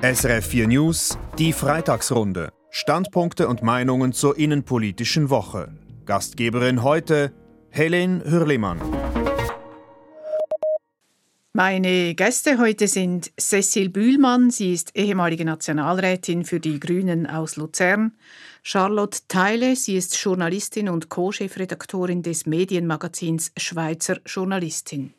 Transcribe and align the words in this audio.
SRF 0.00 0.46
4 0.46 0.68
News, 0.68 1.18
die 1.40 1.52
Freitagsrunde. 1.52 2.52
Standpunkte 2.70 3.48
und 3.48 3.64
Meinungen 3.64 4.12
zur 4.12 4.38
innenpolitischen 4.38 5.28
Woche. 5.28 5.72
Gastgeberin 6.06 6.84
heute 6.84 7.32
Helen 7.70 8.22
Hürlimann. 8.24 8.80
Meine 11.52 12.14
Gäste 12.14 12.58
heute 12.58 12.86
sind 12.86 13.32
Cecil 13.40 13.88
Bühlmann, 13.88 14.50
sie 14.52 14.72
ist 14.72 14.96
ehemalige 14.96 15.44
Nationalrätin 15.44 16.44
für 16.44 16.60
die 16.60 16.78
Grünen 16.78 17.26
aus 17.26 17.56
Luzern, 17.56 18.12
Charlotte 18.62 19.18
Theile, 19.26 19.74
sie 19.74 19.96
ist 19.96 20.16
Journalistin 20.22 20.88
und 20.88 21.08
Co-Chefredaktorin 21.08 22.22
des 22.22 22.46
Medienmagazins 22.46 23.50
Schweizer 23.56 24.18
Journalistin. 24.24 25.14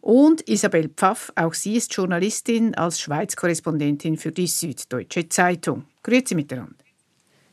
Und 0.00 0.48
Isabel 0.48 0.88
Pfaff, 0.88 1.32
auch 1.36 1.54
sie 1.54 1.76
ist 1.76 1.94
Journalistin 1.94 2.74
als 2.74 3.00
Schweiz-Korrespondentin 3.00 4.16
für 4.16 4.32
die 4.32 4.46
Süddeutsche 4.46 5.28
Zeitung. 5.28 5.84
Grüezi 6.02 6.34
miteinander. 6.34 6.84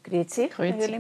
Grüezi, 0.04 0.48
Grüezi. 0.48 1.00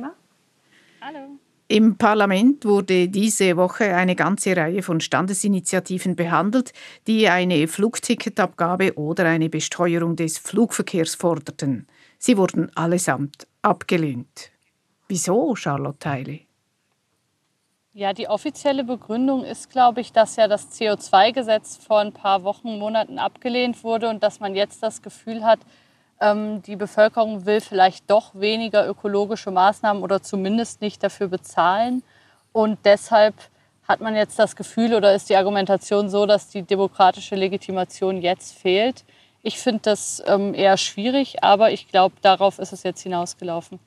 Hallo. 1.02 1.40
Im 1.72 1.98
Parlament 1.98 2.66
wurde 2.66 3.08
diese 3.08 3.56
Woche 3.56 3.96
eine 3.96 4.18
ganze 4.18 4.58
Reihe 4.58 4.84
von 4.84 5.00
Standesinitiativen 5.00 6.18
behandelt, 6.18 6.74
die 7.08 7.30
eine 7.30 7.66
Flugticketabgabe 7.66 8.98
oder 8.98 9.24
eine 9.26 9.50
Besteuerung 9.50 10.18
des 10.18 10.38
Flugverkehrs 10.38 11.16
forderten. 11.16 11.88
Sie 12.20 12.36
wurden 12.36 12.76
allesamt 12.76 13.48
abgelehnt. 13.62 14.52
Wieso, 15.08 15.56
Charlotte 15.56 16.00
Teile? 16.00 16.42
Ja, 17.94 18.14
die 18.14 18.30
offizielle 18.30 18.86
Begründung 18.86 19.44
ist, 19.44 19.70
glaube 19.70 20.00
ich, 20.00 20.14
dass 20.14 20.38
ja 20.38 20.48
das 20.48 20.72
CO2-Gesetz 20.72 21.76
vor 21.76 22.00
ein 22.00 22.14
paar 22.14 22.44
Wochen, 22.46 22.80
Monaten 22.80 23.20
abgelehnt 23.20 23.84
wurde 23.84 24.08
und 24.08 24.24
dass 24.24 24.40
man 24.40 24.56
jetzt 24.56 24.82
das 24.82 25.02
Gefühl 25.02 25.44
hat, 25.44 25.60
ähm, 26.22 26.62
die 26.62 26.78
Bevölkerung 26.78 27.46
will 27.46 27.60
vielleicht 27.60 28.10
doch 28.10 28.34
weniger 28.34 28.88
ökologische 28.88 29.52
Maßnahmen 29.52 30.04
oder 30.04 30.24
zumindest 30.24 30.80
nicht 30.80 31.04
dafür 31.04 31.28
bezahlen. 31.28 32.02
Und 32.54 32.80
deshalb 32.86 33.36
hat 33.86 34.00
man 34.00 34.16
jetzt 34.16 34.40
das 34.40 34.56
Gefühl 34.56 34.94
oder 34.94 35.14
ist 35.14 35.30
die 35.30 35.36
Argumentation 35.36 36.10
so, 36.10 36.26
dass 36.26 36.48
die 36.48 36.62
demokratische 36.62 37.36
Legitimation 37.36 38.22
jetzt 38.22 38.58
fehlt. 38.58 39.04
Ich 39.44 39.60
finde 39.60 39.82
das 39.84 40.24
ähm, 40.28 40.54
eher 40.54 40.78
schwierig, 40.78 41.44
aber 41.44 41.72
ich 41.72 41.90
glaube, 41.90 42.16
darauf 42.22 42.58
ist 42.58 42.72
es 42.72 42.84
jetzt 42.84 43.02
hinausgelaufen. 43.02 43.80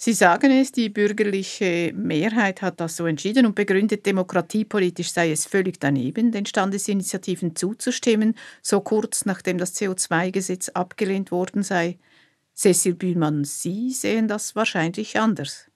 Sie 0.00 0.12
sagen 0.12 0.52
es, 0.52 0.70
die 0.70 0.90
bürgerliche 0.90 1.92
Mehrheit 1.92 2.62
hat 2.62 2.78
das 2.78 2.96
so 2.96 3.06
entschieden 3.06 3.46
und 3.46 3.56
begründet, 3.56 4.06
demokratiepolitisch 4.06 5.10
sei 5.10 5.32
es 5.32 5.44
völlig 5.44 5.80
daneben, 5.80 6.30
den 6.30 6.46
Standesinitiativen 6.46 7.56
zuzustimmen, 7.56 8.36
so 8.62 8.80
kurz 8.80 9.24
nachdem 9.24 9.58
das 9.58 9.74
CO2-Gesetz 9.74 10.68
abgelehnt 10.68 11.32
worden 11.32 11.64
sei. 11.64 11.98
Cecil 12.54 12.94
Bühlmann, 12.94 13.42
Sie 13.42 13.90
sehen 13.90 14.28
das 14.28 14.54
wahrscheinlich 14.54 15.18
anders. 15.18 15.68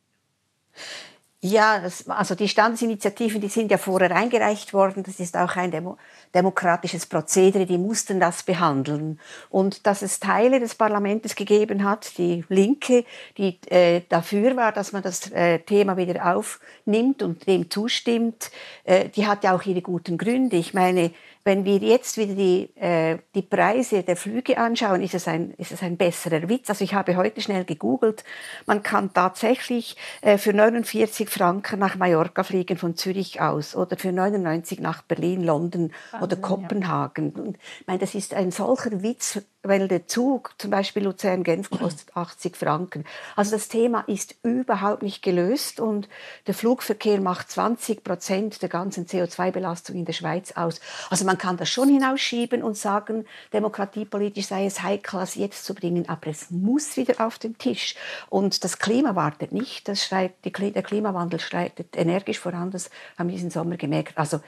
Ja, 1.44 1.80
das, 1.80 2.08
also 2.08 2.36
die 2.36 2.46
Standesinitiativen, 2.46 3.40
die 3.40 3.48
sind 3.48 3.68
ja 3.72 3.76
vorher 3.76 4.14
eingereicht 4.14 4.72
worden. 4.72 5.02
Das 5.02 5.18
ist 5.18 5.36
auch 5.36 5.56
ein 5.56 5.72
Demo 5.72 5.98
demokratisches 6.32 7.04
Prozedere, 7.04 7.66
die 7.66 7.78
mussten 7.78 8.20
das 8.20 8.44
behandeln. 8.44 9.18
Und 9.50 9.84
dass 9.88 10.02
es 10.02 10.20
Teile 10.20 10.60
des 10.60 10.76
Parlaments 10.76 11.34
gegeben 11.34 11.82
hat, 11.82 12.16
die 12.16 12.44
Linke, 12.48 13.04
die 13.38 13.58
äh, 13.70 14.02
dafür 14.08 14.54
war, 14.54 14.70
dass 14.70 14.92
man 14.92 15.02
das 15.02 15.32
äh, 15.32 15.58
Thema 15.58 15.96
wieder 15.96 16.32
aufnimmt 16.32 17.24
und 17.24 17.44
dem 17.48 17.68
zustimmt, 17.68 18.52
äh, 18.84 19.08
die 19.08 19.26
hat 19.26 19.42
ja 19.42 19.52
auch 19.52 19.64
ihre 19.64 19.82
guten 19.82 20.18
Gründe. 20.18 20.56
Ich 20.56 20.74
meine, 20.74 21.10
wenn 21.44 21.64
wir 21.64 21.78
jetzt 21.78 22.16
wieder 22.16 22.34
die, 22.34 22.70
äh, 22.76 23.18
die 23.34 23.42
Preise 23.42 24.02
der 24.02 24.16
Flüge 24.16 24.58
anschauen, 24.58 25.02
ist 25.02 25.14
es, 25.14 25.26
ein, 25.26 25.52
ist 25.58 25.72
es 25.72 25.82
ein 25.82 25.96
besserer 25.96 26.48
Witz. 26.48 26.70
Also 26.70 26.84
ich 26.84 26.94
habe 26.94 27.16
heute 27.16 27.40
schnell 27.40 27.64
gegoogelt. 27.64 28.24
Man 28.66 28.82
kann 28.82 29.12
tatsächlich 29.12 29.96
äh, 30.20 30.38
für 30.38 30.52
49 30.52 31.28
Franken 31.28 31.80
nach 31.80 31.96
Mallorca 31.96 32.44
fliegen 32.44 32.76
von 32.76 32.96
Zürich 32.96 33.40
aus 33.40 33.74
oder 33.74 33.96
für 33.96 34.12
99 34.12 34.80
nach 34.80 35.02
Berlin, 35.02 35.42
London 35.42 35.92
Wahnsinn, 36.12 36.22
oder 36.22 36.36
Kopenhagen. 36.36 37.32
Ja. 37.36 37.42
Und, 37.42 37.58
ich 37.80 37.86
meine, 37.86 37.98
das 37.98 38.14
ist 38.14 38.34
ein 38.34 38.50
solcher 38.50 39.02
Witz, 39.02 39.42
weil 39.62 39.88
der 39.88 40.06
Zug, 40.06 40.54
zum 40.58 40.70
Beispiel 40.70 41.04
Luzern-Genf, 41.04 41.70
kostet 41.70 42.08
80 42.16 42.56
Franken. 42.56 43.04
Also 43.36 43.52
das 43.52 43.68
Thema 43.68 44.00
ist 44.08 44.34
überhaupt 44.42 45.02
nicht 45.02 45.22
gelöst 45.22 45.80
und 45.80 46.08
der 46.46 46.54
Flugverkehr 46.54 47.20
macht 47.20 47.50
20 47.50 48.02
Prozent 48.02 48.62
der 48.62 48.68
ganzen 48.68 49.06
CO2-Belastung 49.06 49.96
in 49.96 50.04
der 50.04 50.12
Schweiz 50.12 50.52
aus. 50.52 50.80
Also 51.10 51.24
man 51.24 51.38
kann 51.38 51.56
das 51.56 51.68
schon 51.68 51.88
hinausschieben 51.88 52.62
und 52.62 52.76
sagen, 52.76 53.24
demokratiepolitisch 53.52 54.46
sei 54.46 54.66
es 54.66 54.82
heikel, 54.82 55.20
das 55.20 55.34
jetzt 55.36 55.64
zu 55.64 55.74
bringen, 55.74 56.08
aber 56.08 56.28
es 56.28 56.50
muss 56.50 56.96
wieder 56.96 57.24
auf 57.24 57.38
den 57.38 57.56
Tisch. 57.58 57.94
Und 58.30 58.64
das 58.64 58.78
Klima 58.78 59.14
wartet 59.14 59.52
nicht, 59.52 59.88
das 59.88 60.04
schreit, 60.04 60.32
der 60.44 60.52
Klimawandel 60.82 61.38
schreitet 61.38 61.96
energisch 61.96 62.38
voran, 62.38 62.70
das 62.70 62.90
haben 63.16 63.28
wir 63.28 63.36
diesen 63.36 63.50
Sommer 63.50 63.76
gemerkt. 63.76 64.18
Also 64.18 64.40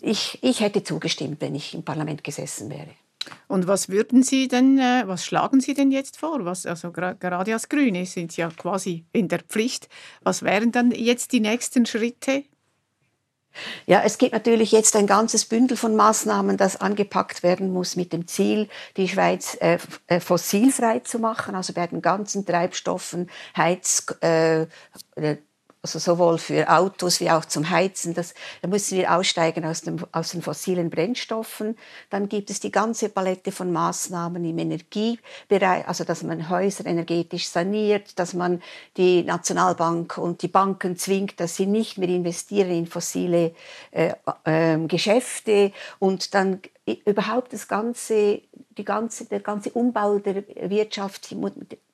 ich, 0.00 0.38
ich 0.42 0.60
hätte 0.60 0.82
zugestimmt, 0.82 1.40
wenn 1.40 1.54
ich 1.54 1.74
im 1.74 1.84
Parlament 1.84 2.24
gesessen 2.24 2.70
wäre. 2.70 2.90
Und 3.48 3.66
was 3.66 3.88
würden 3.88 4.22
Sie 4.22 4.48
denn, 4.48 4.78
äh, 4.78 5.04
was 5.06 5.24
schlagen 5.24 5.60
Sie 5.60 5.74
denn 5.74 5.90
jetzt 5.90 6.18
vor? 6.18 6.44
Was, 6.44 6.66
also 6.66 6.92
gerade 6.92 7.52
als 7.52 7.68
Grüne 7.68 8.06
sind 8.06 8.32
Sie 8.32 8.40
ja 8.40 8.50
quasi 8.50 9.04
in 9.12 9.28
der 9.28 9.40
Pflicht. 9.40 9.88
Was 10.22 10.42
wären 10.42 10.72
dann 10.72 10.90
jetzt 10.90 11.32
die 11.32 11.40
nächsten 11.40 11.86
Schritte? 11.86 12.44
Ja, 13.86 14.02
es 14.04 14.18
gibt 14.18 14.32
natürlich 14.32 14.72
jetzt 14.72 14.96
ein 14.96 15.06
ganzes 15.06 15.46
Bündel 15.46 15.76
von 15.76 15.96
Maßnahmen, 15.96 16.56
das 16.56 16.80
angepackt 16.80 17.42
werden 17.42 17.72
muss 17.72 17.96
mit 17.96 18.12
dem 18.12 18.26
Ziel, 18.26 18.68
die 18.96 19.08
Schweiz 19.08 19.56
äh, 19.60 19.78
äh 20.08 20.20
fossilfrei 20.20 21.00
zu 21.00 21.18
machen, 21.18 21.54
also 21.54 21.72
bei 21.72 21.86
den 21.86 22.02
ganzen 22.02 22.44
Treibstoffen, 22.44 23.30
Heiz, 23.56 24.06
äh, 24.20 24.66
also 25.86 26.00
sowohl 26.00 26.38
für 26.38 26.68
Autos 26.68 27.20
wie 27.20 27.30
auch 27.30 27.44
zum 27.44 27.70
Heizen. 27.70 28.12
Das, 28.12 28.34
da 28.60 28.68
müssen 28.68 28.98
wir 28.98 29.12
aussteigen 29.12 29.64
aus, 29.64 29.82
dem, 29.82 29.98
aus 30.10 30.30
den 30.32 30.42
fossilen 30.42 30.90
Brennstoffen. 30.90 31.76
Dann 32.10 32.28
gibt 32.28 32.50
es 32.50 32.58
die 32.58 32.72
ganze 32.72 33.08
Palette 33.08 33.52
von 33.52 33.72
Maßnahmen 33.72 34.44
im 34.44 34.58
Energiebereich, 34.58 35.86
also 35.86 36.02
dass 36.02 36.24
man 36.24 36.50
Häuser 36.50 36.86
energetisch 36.86 37.46
saniert, 37.48 38.18
dass 38.18 38.34
man 38.34 38.60
die 38.96 39.22
Nationalbank 39.22 40.18
und 40.18 40.42
die 40.42 40.48
Banken 40.48 40.96
zwingt, 40.96 41.38
dass 41.38 41.54
sie 41.54 41.66
nicht 41.66 41.98
mehr 41.98 42.08
investieren 42.08 42.70
in 42.70 42.86
fossile 42.86 43.54
äh, 43.92 44.12
äh, 44.44 44.78
Geschäfte 44.88 45.70
und 46.00 46.34
dann 46.34 46.60
überhaupt 47.04 47.52
das 47.52 47.68
ganze, 47.68 48.42
die 48.76 48.84
ganze, 48.84 49.26
der 49.26 49.40
ganze 49.40 49.70
Umbau 49.70 50.18
der 50.18 50.42
Wirtschaft, 50.68 51.32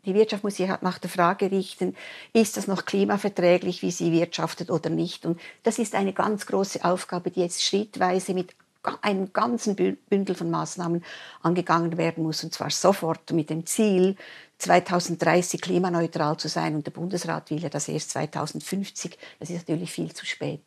die 0.04 0.14
Wirtschaft 0.14 0.42
muss 0.42 0.56
sich 0.56 0.68
halt 0.68 0.82
nach 0.82 0.98
der 0.98 1.10
Frage 1.10 1.50
richten, 1.50 1.94
ist 2.32 2.56
das 2.56 2.66
noch 2.66 2.84
klimaverträglich, 2.84 3.82
wie 3.82 3.90
sie 3.90 4.12
wirtschaftet 4.12 4.70
oder 4.70 4.90
nicht. 4.90 5.24
Und 5.24 5.40
das 5.62 5.78
ist 5.78 5.94
eine 5.94 6.12
ganz 6.12 6.46
große 6.46 6.84
Aufgabe, 6.84 7.30
die 7.30 7.40
jetzt 7.40 7.62
schrittweise 7.62 8.34
mit 8.34 8.54
einem 9.00 9.32
ganzen 9.32 9.76
Bündel 9.76 10.34
von 10.34 10.50
Maßnahmen 10.50 11.04
angegangen 11.42 11.96
werden 11.98 12.24
muss, 12.24 12.42
und 12.42 12.52
zwar 12.52 12.70
sofort 12.70 13.30
mit 13.30 13.48
dem 13.48 13.64
Ziel, 13.64 14.16
2030 14.58 15.60
klimaneutral 15.60 16.36
zu 16.36 16.48
sein. 16.48 16.74
Und 16.74 16.86
der 16.86 16.92
Bundesrat 16.92 17.50
will 17.50 17.60
ja 17.60 17.68
das 17.68 17.88
erst 17.88 18.10
2050. 18.10 19.16
Das 19.38 19.50
ist 19.50 19.68
natürlich 19.68 19.92
viel 19.92 20.12
zu 20.12 20.26
spät. 20.26 20.62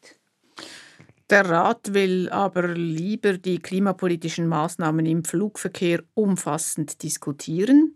Der 1.29 1.49
Rat 1.49 1.93
will 1.93 2.29
aber 2.29 2.67
lieber 2.67 3.37
die 3.37 3.59
klimapolitischen 3.59 4.47
Maßnahmen 4.47 5.05
im 5.05 5.23
Flugverkehr 5.23 6.03
umfassend 6.13 7.01
diskutieren, 7.01 7.95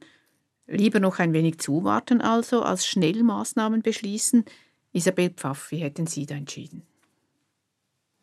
lieber 0.69 0.99
noch 0.99 1.19
ein 1.19 1.33
wenig 1.33 1.59
zuwarten 1.59 2.21
also, 2.21 2.63
als 2.63 2.87
schnell 2.87 3.23
Maßnahmen 3.23 3.81
beschließen. 3.81 4.45
Isabel 4.91 5.29
Pfaff, 5.29 5.71
wie 5.71 5.77
hätten 5.77 6.07
Sie 6.07 6.25
da 6.25 6.35
entschieden? 6.35 6.83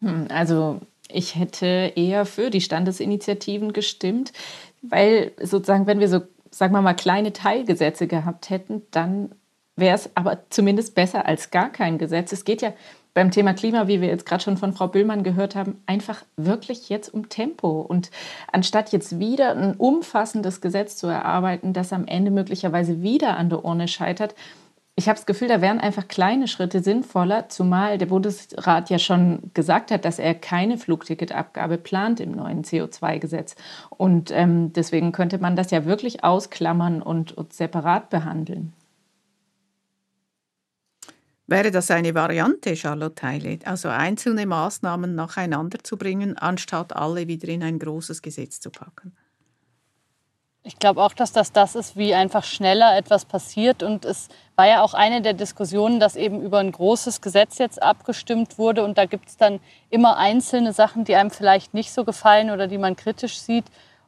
Hm, 0.01 0.27
also 0.29 0.81
ich 1.09 1.37
hätte 1.37 1.93
eher 1.95 2.27
für 2.27 2.51
die 2.51 2.61
Standesinitiativen 2.61 3.73
gestimmt, 3.73 4.33
weil 4.83 5.33
sozusagen, 5.41 5.87
wenn 5.87 6.01
wir 6.01 6.09
so, 6.09 6.23
sagen 6.51 6.73
wir 6.73 6.83
mal, 6.83 6.95
kleine 6.95 7.33
Teilgesetze 7.33 8.07
gehabt 8.07 8.51
hätten, 8.51 8.83
dann 8.91 9.31
wäre 9.77 9.95
es 9.95 10.11
aber 10.15 10.45
zumindest 10.51 10.95
besser 10.95 11.27
als 11.27 11.51
gar 11.51 11.71
kein 11.71 11.99
Gesetz. 11.99 12.33
Es 12.33 12.45
geht 12.45 12.63
ja 12.63 12.73
beim 13.17 13.31
Thema 13.31 13.55
Klima, 13.55 13.89
wie 13.89 14.03
wir 14.03 14.09
jetzt 14.09 14.27
gerade 14.27 14.45
schon 14.45 14.59
von 14.59 14.75
Frau 14.75 14.89
Büllmann 14.89 15.23
gehört 15.23 15.57
haben, 15.57 15.83
einfach 15.87 16.23
wirklich 16.37 16.91
jetzt 16.91 17.09
um 17.09 17.31
Tempo. 17.31 17.81
Und 17.81 18.11
anstatt 18.53 18.93
jetzt 18.93 19.19
wieder 19.19 19.57
ein 19.57 19.75
umfassendes 19.75 20.61
Gesetz 20.61 20.99
zu 20.99 21.07
erarbeiten, 21.07 21.73
das 21.73 21.95
am 21.95 22.07
Ende 22.07 22.31
möglicherweise 22.31 23.01
wieder 23.01 23.39
an 23.39 23.49
der 23.49 23.65
Urne 23.65 23.89
scheitert, 23.89 24.35
ich 24.97 25.09
habe 25.09 25.17
das 25.17 25.25
Gefühl, 25.25 25.49
da 25.49 25.63
wären 25.63 25.81
einfach 25.81 26.09
kleine 26.09 26.47
Schritte 26.47 26.83
sinnvoller, 26.83 27.49
zumal 27.49 27.97
der 27.97 28.05
Bundesrat 28.05 28.91
ja 28.91 28.99
schon 28.99 29.51
gesagt 29.55 29.91
hat, 29.91 30.05
dass 30.05 30.19
er 30.19 30.35
keine 30.35 30.77
Flugticketabgabe 30.77 31.79
plant 31.79 32.21
im 32.21 32.33
neuen 32.33 32.65
CO2-Gesetz. 32.65 33.57
Und 33.91 34.31
ähm, 34.31 34.75
deswegen 34.75 35.13
könnte 35.13 35.39
man 35.39 35.57
das 35.57 35.71
ja 35.71 35.87
wirklich 35.87 36.23
ausklammern 36.23 37.01
und, 37.01 37.33
und 37.33 37.55
separat 37.55 38.11
behandeln. 38.11 38.75
Wäre 41.49 41.71
das 41.71 41.93
eine 41.93 42.15
Variante, 42.15 42.75
Charlotte 42.75 43.25
Heile, 43.25 43.59
also 43.65 43.89
einzelne 43.89 44.47
Maßnahmen 44.47 45.15
nacheinander 45.15 45.79
zu 45.83 45.97
bringen, 45.97 46.37
anstatt 46.37 46.95
alle 46.95 47.29
wieder 47.29 47.49
in 47.49 47.63
ein 47.63 47.79
großes 47.79 48.21
Gesetz 48.21 48.59
zu 48.59 48.71
packen? 48.71 49.17
Ich 50.65 50.81
glaube 50.81 51.01
auch, 51.01 51.13
dass 51.13 51.31
das 51.31 51.53
das 51.53 51.77
ist, 51.77 51.97
wie 51.97 52.13
einfach 52.13 52.43
schneller 52.43 52.97
etwas 52.97 53.25
passiert. 53.25 53.85
Und 53.85 54.05
es 54.05 54.29
war 54.57 54.67
ja 54.67 54.83
auch 54.83 54.95
eine 54.95 55.23
der 55.23 55.35
Diskussionen, 55.35 56.01
dass 56.01 56.17
eben 56.17 56.43
über 56.43 56.59
ein 56.59 56.73
großes 56.73 57.21
Gesetz 57.21 57.59
jetzt 57.59 57.81
abgestimmt 57.81 58.59
wurde. 58.59 58.83
Und 58.83 58.99
da 58.99 59.07
gibt 59.07 59.29
es 59.29 59.37
dann 59.37 59.61
immer 59.91 60.17
einzelne 60.17 60.73
Sachen, 60.73 61.05
die 61.05 61.15
einem 61.15 61.31
vielleicht 61.31 61.73
nicht 61.73 61.93
so 61.93 62.03
gefallen 62.03 62.51
oder 62.51 62.67
die 62.67 62.79
man 62.79 62.97
kritisch 62.97 63.39
sieht. 63.39 63.67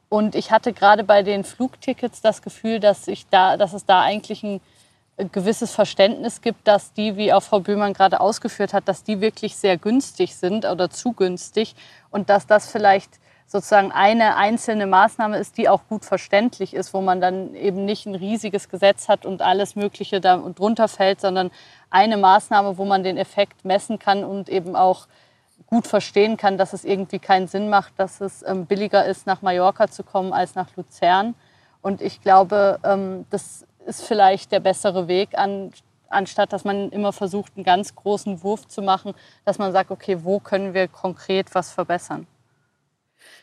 Und 0.09 0.35
ich 0.35 0.51
hatte 0.51 0.73
gerade 0.73 1.05
bei 1.05 1.23
den 1.23 1.45
Flugtickets 1.45 2.19
das 2.19 2.41
Gefühl, 2.41 2.81
dass, 2.81 3.07
ich 3.07 3.27
da, 3.29 3.55
dass 3.55 3.71
es 3.71 3.85
da 3.85 4.01
eigentlich 4.01 4.43
ein 4.43 4.59
gewisses 5.31 5.73
Verständnis 5.73 6.41
gibt, 6.41 6.67
dass 6.67 6.93
die, 6.93 7.17
wie 7.17 7.33
auch 7.33 7.43
Frau 7.43 7.59
Böhmann 7.59 7.93
gerade 7.93 8.21
ausgeführt 8.21 8.73
hat, 8.73 8.87
dass 8.87 9.03
die 9.03 9.21
wirklich 9.21 9.55
sehr 9.55 9.77
günstig 9.77 10.35
sind 10.35 10.65
oder 10.65 10.89
zu 10.89 11.13
günstig 11.13 11.75
und 12.11 12.29
dass 12.29 12.47
das 12.47 12.69
vielleicht 12.71 13.19
sozusagen 13.49 13.91
eine 13.91 14.35
einzelne 14.35 14.85
Maßnahme 14.85 15.37
ist, 15.39 15.57
die 15.57 15.69
auch 15.69 15.81
gut 15.89 16.05
verständlich 16.05 16.75
ist, 16.75 16.93
wo 16.93 17.01
man 17.01 17.19
dann 17.19 17.55
eben 17.55 17.83
nicht 17.83 18.05
ein 18.05 18.13
riesiges 18.13 18.69
Gesetz 18.69 19.09
hat 19.09 19.25
und 19.25 19.41
alles 19.41 19.75
Mögliche 19.75 20.21
da 20.21 20.37
drunter 20.37 20.87
fällt, 20.87 21.19
sondern 21.19 21.49
eine 21.89 22.17
Maßnahme, 22.17 22.77
wo 22.77 22.85
man 22.85 23.03
den 23.03 23.17
Effekt 23.17 23.65
messen 23.65 23.97
kann 23.97 24.23
und 24.23 24.49
eben 24.49 24.75
auch 24.75 25.07
gut 25.65 25.87
verstehen 25.87 26.37
kann, 26.37 26.57
dass 26.57 26.73
es 26.73 26.85
irgendwie 26.85 27.19
keinen 27.19 27.47
Sinn 27.47 27.69
macht, 27.69 27.93
dass 27.97 28.21
es 28.21 28.43
ähm, 28.43 28.67
billiger 28.67 29.05
ist, 29.05 29.25
nach 29.25 29.41
Mallorca 29.41 29.87
zu 29.87 30.03
kommen 30.03 30.31
als 30.31 30.53
nach 30.55 30.75
Luzern. 30.75 31.33
Und 31.81 32.01
ich 32.01 32.21
glaube, 32.21 32.79
ähm, 32.83 33.25
das 33.29 33.65
ist 33.89 34.03
vielleicht 34.03 34.51
der 34.51 34.59
bessere 34.59 35.07
Weg, 35.07 35.37
an, 35.37 35.71
anstatt 36.07 36.53
dass 36.53 36.63
man 36.63 36.89
immer 36.91 37.11
versucht, 37.11 37.53
einen 37.55 37.65
ganz 37.65 37.95
großen 37.95 38.43
Wurf 38.43 38.67
zu 38.67 38.81
machen, 38.81 39.13
dass 39.45 39.57
man 39.57 39.73
sagt, 39.73 39.91
okay, 39.91 40.23
wo 40.23 40.39
können 40.39 40.73
wir 40.73 40.87
konkret 40.87 41.53
was 41.55 41.71
verbessern? 41.71 42.27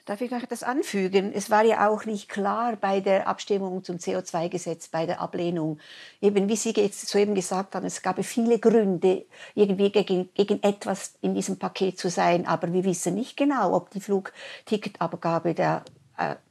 Darf 0.06 0.20
ich 0.20 0.30
noch 0.30 0.42
etwas 0.42 0.62
anfügen? 0.62 1.32
Es 1.34 1.50
war 1.50 1.64
ja 1.64 1.88
auch 1.88 2.04
nicht 2.04 2.28
klar 2.28 2.76
bei 2.76 3.00
der 3.00 3.26
Abstimmung 3.26 3.82
zum 3.82 3.96
CO2-Gesetz, 3.96 4.88
bei 4.88 5.04
der 5.04 5.20
Ablehnung. 5.20 5.80
Eben, 6.20 6.48
wie 6.48 6.54
Sie 6.54 6.70
jetzt 6.70 7.08
soeben 7.08 7.34
gesagt 7.34 7.74
haben, 7.74 7.84
es 7.84 8.02
gab 8.02 8.24
viele 8.24 8.60
Gründe, 8.60 9.26
irgendwie 9.56 9.90
gegen, 9.90 10.32
gegen 10.32 10.62
etwas 10.62 11.14
in 11.22 11.34
diesem 11.34 11.58
Paket 11.58 11.98
zu 11.98 12.08
sein. 12.08 12.46
Aber 12.46 12.72
wir 12.72 12.84
wissen 12.84 13.16
nicht 13.16 13.36
genau, 13.36 13.74
ob 13.74 13.90
die 13.90 14.00
Flugticketabgabe 14.00 15.54
der 15.54 15.82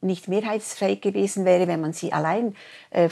nicht 0.02 0.28
mehrheitsfähig 0.28 1.02
gewesen 1.02 1.46
wäre, 1.46 1.68
wenn 1.68 1.82
man 1.82 1.94
sie 1.94 2.14
allein 2.14 2.56
äh, 2.92 3.06
äh, 3.06 3.10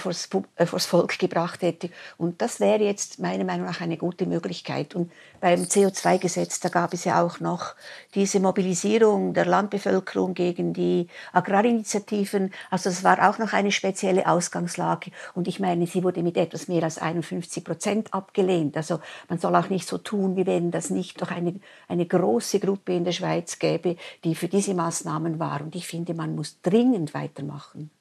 vors 0.65 0.85
Volk 0.85 1.17
gebracht 1.19 1.61
hätte. 1.61 1.89
Und 2.17 2.41
das 2.41 2.59
wäre 2.59 2.83
jetzt 2.83 3.19
meiner 3.19 3.43
Meinung 3.43 3.65
nach 3.65 3.81
eine 3.81 3.97
gute 3.97 4.25
Möglichkeit. 4.25 4.95
Und 4.95 5.11
beim 5.39 5.63
CO2-Gesetz, 5.63 6.59
da 6.59 6.69
gab 6.69 6.93
es 6.93 7.03
ja 7.03 7.23
auch 7.23 7.39
noch 7.39 7.75
diese 8.15 8.39
Mobilisierung 8.39 9.33
der 9.33 9.45
Landbevölkerung 9.45 10.33
gegen 10.33 10.73
die 10.73 11.07
Agrarinitiativen. 11.31 12.53
Also 12.69 12.89
es 12.89 13.03
war 13.03 13.29
auch 13.29 13.37
noch 13.37 13.53
eine 13.53 13.71
spezielle 13.71 14.27
Ausgangslage. 14.27 15.11
Und 15.33 15.47
ich 15.47 15.59
meine, 15.59 15.87
sie 15.87 16.03
wurde 16.03 16.23
mit 16.23 16.37
etwas 16.37 16.67
mehr 16.67 16.83
als 16.83 16.97
51 16.97 17.63
Prozent 17.63 18.13
abgelehnt. 18.13 18.77
Also 18.77 18.99
man 19.29 19.39
soll 19.39 19.55
auch 19.55 19.69
nicht 19.69 19.87
so 19.87 19.97
tun, 19.97 20.35
wie 20.35 20.45
wenn 20.45 20.71
das 20.71 20.89
nicht 20.89 21.21
doch 21.21 21.31
eine, 21.31 21.55
eine 21.87 22.05
große 22.05 22.59
Gruppe 22.59 22.93
in 22.93 23.03
der 23.03 23.11
Schweiz 23.11 23.59
gäbe, 23.59 23.95
die 24.23 24.35
für 24.35 24.47
diese 24.47 24.73
Maßnahmen 24.73 25.39
war. 25.39 25.61
Und 25.61 25.75
ich 25.75 25.87
finde, 25.87 26.13
man 26.13 26.35
muss 26.35 26.42
dringend 26.61 27.13
weitermachen. 27.13 27.91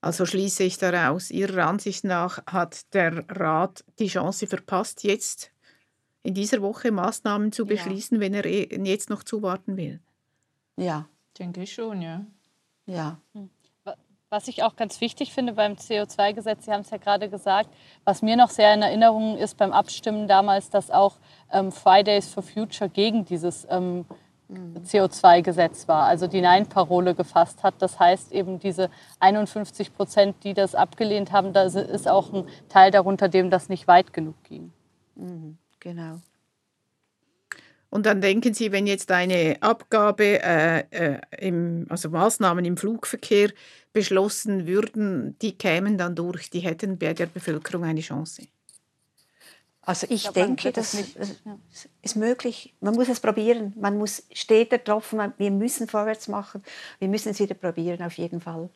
Also 0.00 0.26
schließe 0.26 0.62
ich 0.62 0.78
daraus, 0.78 1.30
Ihrer 1.30 1.66
Ansicht 1.66 2.04
nach 2.04 2.44
hat 2.46 2.94
der 2.94 3.24
Rat 3.28 3.84
die 3.98 4.08
Chance 4.08 4.46
verpasst, 4.46 5.02
jetzt 5.02 5.50
in 6.22 6.34
dieser 6.34 6.62
Woche 6.62 6.92
Maßnahmen 6.92 7.52
zu 7.52 7.66
beschließen, 7.66 8.16
ja. 8.16 8.20
wenn 8.20 8.34
er 8.34 8.44
eh 8.44 8.68
jetzt 8.84 9.10
noch 9.10 9.22
zuwarten 9.22 9.76
will? 9.76 10.00
Ja. 10.76 11.08
Denke 11.38 11.62
ich 11.62 11.72
schon, 11.72 12.02
ja. 12.02 12.24
Ja. 12.86 13.18
Hm. 13.32 13.50
Was 14.28 14.48
ich 14.48 14.64
auch 14.64 14.74
ganz 14.74 15.00
wichtig 15.00 15.32
finde 15.32 15.52
beim 15.52 15.74
CO2-Gesetz, 15.74 16.64
Sie 16.64 16.72
haben 16.72 16.80
es 16.80 16.90
ja 16.90 16.96
gerade 16.96 17.28
gesagt, 17.28 17.70
was 18.04 18.22
mir 18.22 18.36
noch 18.36 18.50
sehr 18.50 18.74
in 18.74 18.82
Erinnerung 18.82 19.38
ist 19.38 19.56
beim 19.56 19.72
Abstimmen 19.72 20.26
damals, 20.26 20.68
dass 20.68 20.90
auch 20.90 21.18
ähm, 21.52 21.70
Fridays 21.70 22.28
for 22.28 22.42
Future 22.42 22.90
gegen 22.90 23.24
dieses 23.24 23.66
ähm. 23.70 24.04
CO2-Gesetz 24.48 25.88
war, 25.88 26.04
also 26.04 26.26
die 26.26 26.40
Nein-Parole 26.40 27.14
gefasst 27.14 27.62
hat. 27.62 27.74
Das 27.80 27.98
heißt 27.98 28.32
eben 28.32 28.58
diese 28.58 28.90
51 29.20 29.94
Prozent, 29.94 30.36
die 30.44 30.54
das 30.54 30.74
abgelehnt 30.74 31.32
haben, 31.32 31.52
da 31.52 31.64
ist 31.64 32.08
auch 32.08 32.32
ein 32.32 32.44
Teil 32.68 32.90
darunter, 32.90 33.28
dem 33.28 33.50
das 33.50 33.68
nicht 33.68 33.88
weit 33.88 34.12
genug 34.12 34.36
ging. 34.44 34.72
Mhm. 35.16 35.58
Genau. 35.80 36.20
Und 37.88 38.06
dann 38.06 38.20
denken 38.20 38.52
Sie, 38.52 38.72
wenn 38.72 38.86
jetzt 38.86 39.10
eine 39.10 39.56
Abgabe, 39.60 40.42
äh, 40.42 40.80
äh, 40.90 41.20
im, 41.38 41.86
also 41.88 42.10
Maßnahmen 42.10 42.64
im 42.64 42.76
Flugverkehr 42.76 43.50
beschlossen 43.92 44.66
würden, 44.66 45.38
die 45.40 45.56
kämen 45.56 45.96
dann 45.96 46.14
durch, 46.14 46.50
die 46.50 46.60
hätten 46.60 46.98
bei 46.98 47.14
der 47.14 47.26
Bevölkerung 47.26 47.84
eine 47.84 48.00
Chance. 48.00 48.48
Also 49.86 50.06
ich, 50.06 50.14
ich 50.14 50.22
glaube, 50.24 50.40
denke, 50.40 50.72
das 50.72 50.94
nicht, 50.94 51.16
ja. 51.16 51.56
ist 52.02 52.16
möglich. 52.16 52.74
Man 52.80 52.94
muss 52.94 53.08
es 53.08 53.20
probieren. 53.20 53.72
Man 53.76 53.96
muss 53.96 54.24
steter 54.32 54.82
tropfen. 54.82 55.32
Wir 55.38 55.52
müssen 55.52 55.86
vorwärts 55.86 56.26
machen. 56.26 56.64
Wir 56.98 57.06
müssen 57.06 57.28
es 57.30 57.38
wieder 57.38 57.54
probieren, 57.54 58.02
auf 58.02 58.14
jeden 58.14 58.40
Fall. 58.40 58.68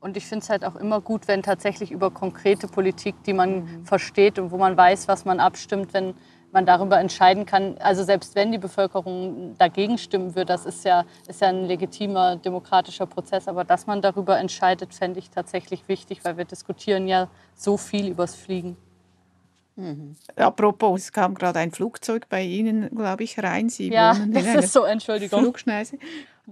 Und 0.00 0.16
ich 0.16 0.26
finde 0.26 0.42
es 0.42 0.50
halt 0.50 0.64
auch 0.64 0.74
immer 0.74 1.00
gut, 1.00 1.28
wenn 1.28 1.42
tatsächlich 1.44 1.92
über 1.92 2.10
konkrete 2.10 2.66
Politik, 2.66 3.14
die 3.24 3.32
man 3.32 3.64
mhm. 3.64 3.86
versteht 3.86 4.40
und 4.40 4.50
wo 4.50 4.58
man 4.58 4.76
weiß, 4.76 5.06
was 5.06 5.24
man 5.24 5.38
abstimmt, 5.38 5.94
wenn 5.94 6.14
man 6.50 6.66
darüber 6.66 6.98
entscheiden 6.98 7.46
kann. 7.46 7.78
Also 7.78 8.02
selbst 8.02 8.34
wenn 8.34 8.50
die 8.50 8.58
Bevölkerung 8.58 9.54
dagegen 9.56 9.98
stimmen 9.98 10.34
würde, 10.34 10.46
das 10.46 10.66
ist 10.66 10.84
ja, 10.84 11.04
ist 11.28 11.40
ja 11.40 11.48
ein 11.48 11.64
legitimer 11.64 12.34
demokratischer 12.34 13.06
Prozess, 13.06 13.46
aber 13.46 13.62
dass 13.62 13.86
man 13.86 14.02
darüber 14.02 14.36
entscheidet, 14.38 14.94
fände 14.94 15.20
ich 15.20 15.30
tatsächlich 15.30 15.86
wichtig, 15.86 16.24
weil 16.24 16.36
wir 16.36 16.44
diskutieren 16.44 17.06
ja 17.06 17.28
so 17.54 17.76
viel 17.76 18.08
übers 18.08 18.34
Fliegen. 18.34 18.76
Mhm. 19.76 20.16
Apropos, 20.36 21.02
es 21.02 21.12
kam 21.12 21.34
gerade 21.34 21.58
ein 21.58 21.70
Flugzeug 21.70 22.28
bei 22.28 22.42
Ihnen, 22.42 22.88
glaube 22.90 23.24
ich, 23.24 23.38
rein. 23.38 23.68
Sie 23.68 23.90
ja, 23.90 24.14
das 24.28 24.64
ist 24.64 24.72
so, 24.72 24.84
Entschuldigung. 24.84 25.40
Flugschneise. 25.40 25.98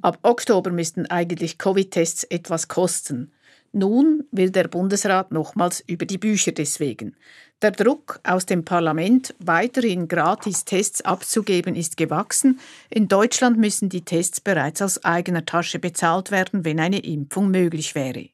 Ab 0.03 0.19
Oktober 0.23 0.71
müssten 0.71 1.06
eigentlich 1.06 1.59
Covid-Tests 1.59 2.25
etwas 2.25 2.69
kosten. 2.69 3.32
Nun 3.73 4.25
will 4.31 4.50
der 4.50 4.69
Bundesrat 4.69 5.32
nochmals 5.32 5.82
über 5.87 6.06
die 6.06 6.19
Bücher 6.19 6.53
deswegen. 6.53 7.17
Der 7.61 7.73
Druck 7.73 8.21
aus 8.23 8.47
dem 8.47 8.65
Parlament, 8.65 9.35
weiterhin 9.38 10.06
gratis 10.06 10.65
Tests 10.65 11.00
abzugeben, 11.00 11.75
ist 11.75 11.97
gewachsen. 11.97 12.61
In 12.91 13.09
Deutschland 13.09 13.59
müssen 13.59 13.88
die 13.88 14.05
Tests 14.05 14.41
bereits 14.41 14.82
aus 14.82 15.05
eigener 15.05 15.44
Tasche 15.44 15.79
bezahlt 15.79 16.31
werden, 16.31 16.65
wenn 16.65 16.79
eine 16.79 17.00
Impfung 17.00 17.50
möglich 17.50 17.94
wäre. 17.94 18.28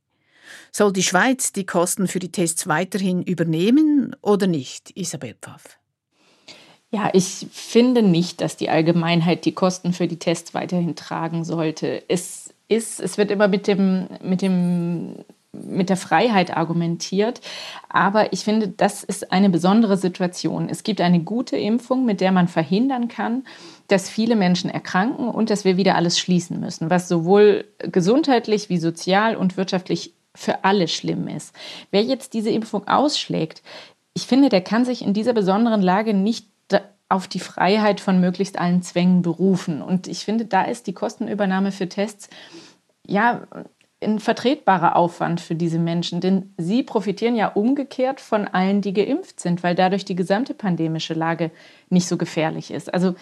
Soll 0.73 0.93
die 0.93 1.03
Schweiz 1.03 1.53
die 1.53 1.67
Kosten 1.67 2.09
für 2.09 2.19
die 2.19 2.33
Tests 2.33 2.67
weiterhin 2.67 3.23
übernehmen 3.23 4.17
oder 4.23 4.47
nicht, 4.47 4.91
Isabel 4.97 5.35
Pfaff? 5.41 5.79
Ja, 6.91 7.11
ich 7.13 7.47
finde 7.53 8.03
nicht, 8.03 8.41
dass 8.41 8.57
die 8.57 8.69
Allgemeinheit 8.69 9.45
die 9.45 9.53
Kosten 9.53 9.93
für 9.93 10.09
die 10.09 10.19
Tests 10.19 10.55
weiterhin 10.55 10.97
tragen 10.97 11.45
sollte. 11.45 12.03
Es 12.09 12.53
ist, 12.69 13.01
es 13.01 13.17
wird 13.17 13.31
immer 13.31 13.47
mit 13.47 13.69
dem, 13.69 14.09
mit 14.23 14.43
dem 14.43 15.17
mit 15.53 15.89
der 15.89 15.97
Freiheit 15.97 16.57
argumentiert. 16.57 17.41
Aber 17.89 18.33
ich 18.33 18.45
finde, 18.45 18.69
das 18.69 19.03
ist 19.03 19.33
eine 19.33 19.51
besondere 19.51 19.97
Situation. 19.97 20.69
Es 20.69 20.85
gibt 20.85 21.01
eine 21.01 21.21
gute 21.21 21.57
Impfung, 21.57 22.05
mit 22.05 22.21
der 22.21 22.33
man 22.33 22.49
verhindern 22.49 23.09
kann, 23.09 23.45
dass 23.89 24.09
viele 24.09 24.37
Menschen 24.37 24.71
erkranken 24.71 25.29
und 25.29 25.51
dass 25.51 25.65
wir 25.65 25.77
wieder 25.77 25.97
alles 25.97 26.19
schließen 26.19 26.61
müssen, 26.61 26.91
was 26.91 27.09
sowohl 27.09 27.65
gesundheitlich 27.79 28.69
wie 28.69 28.79
sozial 28.79 29.37
und 29.37 29.57
wirtschaftlich 29.57 30.13
für 30.35 30.65
alle 30.65 30.89
schlimm 30.89 31.29
ist. 31.29 31.55
Wer 31.91 32.03
jetzt 32.03 32.35
diese 32.35 32.51
Impfung 32.51 32.87
ausschlägt, 32.89 33.63
ich 34.15 34.27
finde, 34.27 34.49
der 34.49 34.61
kann 34.61 34.85
sich 34.85 35.03
in 35.03 35.15
dieser 35.15 35.33
besonderen 35.33 35.83
Lage 35.83 36.15
nicht 36.15 36.47
auf 37.11 37.27
die 37.27 37.41
Freiheit 37.41 38.01
von 38.01 38.21
möglichst 38.21 38.59
allen 38.59 38.83
Zwängen 38.83 39.21
berufen. 39.21 39.83
Und 39.83 40.07
ich 40.07 40.25
finde, 40.25 40.47
da 40.47 40.63
ist 40.63 40.87
die 40.87 40.95
Kostenübernahme 40.95 41.73
für 41.73 41.89
Tests 41.89 42.31
ja 43.07 43.43
ein 44.03 44.19
vertretbarer 44.19 44.97
Aufwand 44.97 45.41
für 45.41 45.57
diese 45.57 45.79
Menschen, 45.79 46.21
denn 46.21 46.55
sie 46.57 46.83
profitieren 46.83 47.37
ja 47.37 47.49
umgekehrt 47.49 48.21
von 48.21 48.47
allen, 48.49 48.81
die 48.81 48.95
geimpft 48.95 49.41
sind, 49.41 49.63
weil 49.63 49.75
dadurch 49.75 50.05
die 50.05 50.15
gesamte 50.15 50.55
pandemische 50.55 51.13
Lage 51.13 51.51
nicht 51.91 52.07
so 52.07 52.17
gefährlich 52.17 52.71
ist. 52.71 52.95
Also 52.95 53.15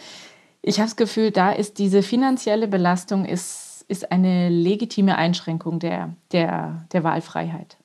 ich 0.62 0.78
habe 0.78 0.86
das 0.86 0.96
Gefühl, 0.96 1.30
da 1.30 1.50
ist 1.50 1.78
diese 1.78 2.02
finanzielle 2.02 2.68
Belastung 2.68 3.24
ist, 3.24 3.67
ist 3.88 4.12
eine 4.12 4.50
legitime 4.50 5.16
Einschränkung 5.16 5.78
der, 5.78 6.14
der, 6.32 6.86
der 6.92 7.04
Wahlfreiheit. 7.04 7.78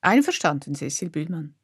Einverstanden, 0.00 0.74
Cecil 0.74 1.10
Bühlmann. 1.10 1.54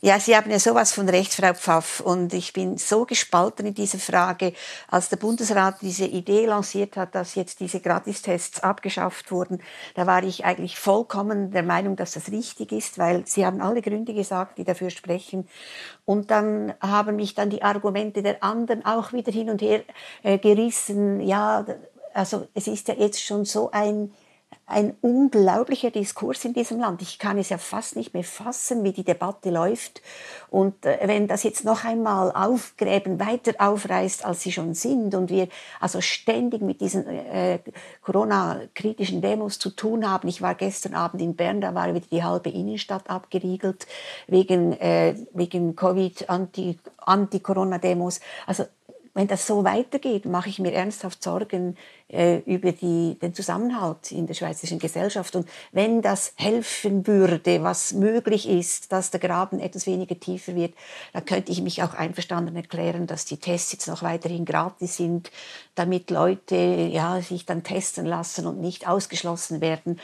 Ja, 0.00 0.18
Sie 0.18 0.36
haben 0.36 0.50
ja 0.50 0.58
sowas 0.58 0.92
von 0.92 1.08
Recht, 1.08 1.34
Frau 1.34 1.52
Pfaff. 1.54 2.00
Und 2.00 2.32
ich 2.32 2.52
bin 2.52 2.78
so 2.78 3.04
gespalten 3.04 3.66
in 3.66 3.74
dieser 3.74 3.98
Frage. 3.98 4.52
Als 4.88 5.08
der 5.08 5.16
Bundesrat 5.16 5.82
diese 5.82 6.06
Idee 6.06 6.46
lanciert 6.46 6.96
hat, 6.96 7.14
dass 7.14 7.34
jetzt 7.34 7.60
diese 7.60 7.80
Gratistests 7.80 8.60
abgeschafft 8.60 9.30
wurden, 9.30 9.60
da 9.94 10.06
war 10.06 10.22
ich 10.22 10.44
eigentlich 10.44 10.78
vollkommen 10.78 11.50
der 11.50 11.62
Meinung, 11.62 11.96
dass 11.96 12.12
das 12.12 12.30
richtig 12.30 12.72
ist, 12.72 12.98
weil 12.98 13.26
Sie 13.26 13.44
haben 13.44 13.60
alle 13.60 13.82
Gründe 13.82 14.14
gesagt, 14.14 14.58
die 14.58 14.64
dafür 14.64 14.90
sprechen. 14.90 15.48
Und 16.04 16.30
dann 16.30 16.74
haben 16.80 17.16
mich 17.16 17.34
dann 17.34 17.50
die 17.50 17.62
Argumente 17.62 18.22
der 18.22 18.42
anderen 18.42 18.84
auch 18.84 19.12
wieder 19.12 19.32
hin 19.32 19.50
und 19.50 19.62
her 19.62 19.82
äh, 20.22 20.38
gerissen. 20.38 21.20
Ja, 21.20 21.64
also 22.16 22.48
es 22.54 22.66
ist 22.66 22.88
ja 22.88 22.94
jetzt 22.94 23.22
schon 23.22 23.44
so 23.44 23.70
ein 23.70 24.10
ein 24.68 24.96
unglaublicher 25.00 25.92
Diskurs 25.92 26.44
in 26.44 26.52
diesem 26.52 26.80
Land. 26.80 27.00
Ich 27.00 27.20
kann 27.20 27.38
es 27.38 27.50
ja 27.50 27.58
fast 27.58 27.94
nicht 27.94 28.14
mehr 28.14 28.24
fassen, 28.24 28.82
wie 28.82 28.90
die 28.92 29.04
Debatte 29.04 29.50
läuft. 29.50 30.02
Und 30.50 30.84
äh, 30.84 30.98
wenn 31.04 31.28
das 31.28 31.44
jetzt 31.44 31.64
noch 31.64 31.84
einmal 31.84 32.32
aufgräben, 32.32 33.20
weiter 33.20 33.52
aufreißt, 33.58 34.24
als 34.24 34.42
sie 34.42 34.50
schon 34.50 34.74
sind, 34.74 35.14
und 35.14 35.30
wir 35.30 35.46
also 35.78 36.00
ständig 36.00 36.62
mit 36.62 36.80
diesen 36.80 37.06
äh, 37.06 37.60
Corona-kritischen 38.02 39.20
Demos 39.20 39.60
zu 39.60 39.70
tun 39.70 40.10
haben. 40.10 40.26
Ich 40.26 40.42
war 40.42 40.56
gestern 40.56 40.94
Abend 40.94 41.22
in 41.22 41.36
Bern, 41.36 41.60
da 41.60 41.72
war 41.74 41.94
wieder 41.94 42.06
die 42.10 42.24
halbe 42.24 42.50
Innenstadt 42.50 43.08
abgeriegelt 43.08 43.86
wegen, 44.26 44.72
äh, 44.80 45.14
wegen 45.32 45.76
Covid-Anti-Corona-Demos. 45.76 48.18
Also 48.46 48.64
wenn 49.16 49.28
das 49.28 49.46
so 49.46 49.64
weitergeht, 49.64 50.26
mache 50.26 50.50
ich 50.50 50.58
mir 50.58 50.74
ernsthaft 50.74 51.22
Sorgen 51.22 51.78
äh, 52.08 52.40
über 52.40 52.72
die, 52.72 53.18
den 53.18 53.32
Zusammenhalt 53.32 54.12
in 54.12 54.26
der 54.26 54.34
schweizerischen 54.34 54.78
Gesellschaft. 54.78 55.34
Und 55.34 55.48
wenn 55.72 56.02
das 56.02 56.34
helfen 56.36 57.06
würde, 57.06 57.62
was 57.62 57.94
möglich 57.94 58.46
ist, 58.46 58.92
dass 58.92 59.10
der 59.10 59.18
Graben 59.18 59.58
etwas 59.58 59.86
weniger 59.86 60.20
tiefer 60.20 60.54
wird, 60.54 60.74
dann 61.14 61.24
könnte 61.24 61.50
ich 61.50 61.62
mich 61.62 61.82
auch 61.82 61.94
einverstanden 61.94 62.56
erklären, 62.56 63.06
dass 63.06 63.24
die 63.24 63.38
Tests 63.38 63.72
jetzt 63.72 63.88
noch 63.88 64.02
weiterhin 64.02 64.44
gratis 64.44 64.98
sind, 64.98 65.30
damit 65.74 66.10
Leute 66.10 66.54
ja, 66.56 67.22
sich 67.22 67.46
dann 67.46 67.62
testen 67.62 68.04
lassen 68.04 68.46
und 68.46 68.60
nicht 68.60 68.86
ausgeschlossen 68.86 69.62
werden, 69.62 69.98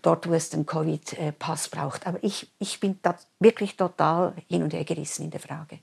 dort, 0.00 0.26
wo 0.26 0.32
es 0.32 0.48
den 0.48 0.64
Covid-Pass 0.64 1.68
braucht. 1.68 2.06
Aber 2.06 2.18
ich, 2.22 2.50
ich 2.58 2.80
bin 2.80 2.98
da 3.02 3.14
wirklich 3.40 3.76
total 3.76 4.32
hin 4.48 4.62
und 4.62 4.72
her 4.72 4.84
gerissen 4.84 5.24
in 5.24 5.30
der 5.30 5.40
Frage. 5.40 5.80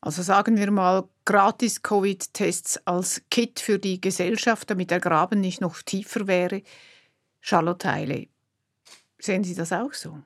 Also 0.00 0.22
sagen 0.22 0.56
wir 0.56 0.70
mal 0.70 1.04
gratis 1.26 1.82
Covid-Tests 1.82 2.86
als 2.86 3.22
Kit 3.30 3.60
für 3.60 3.78
die 3.78 4.00
Gesellschaft, 4.00 4.70
damit 4.70 4.90
der 4.90 5.00
Graben 5.00 5.40
nicht 5.40 5.60
noch 5.60 5.82
tiefer 5.82 6.26
wäre. 6.26 6.62
Charlotte 7.40 7.90
Heile, 7.90 8.26
sehen 9.18 9.44
Sie 9.44 9.54
das 9.54 9.72
auch 9.72 9.92
so? 9.92 10.18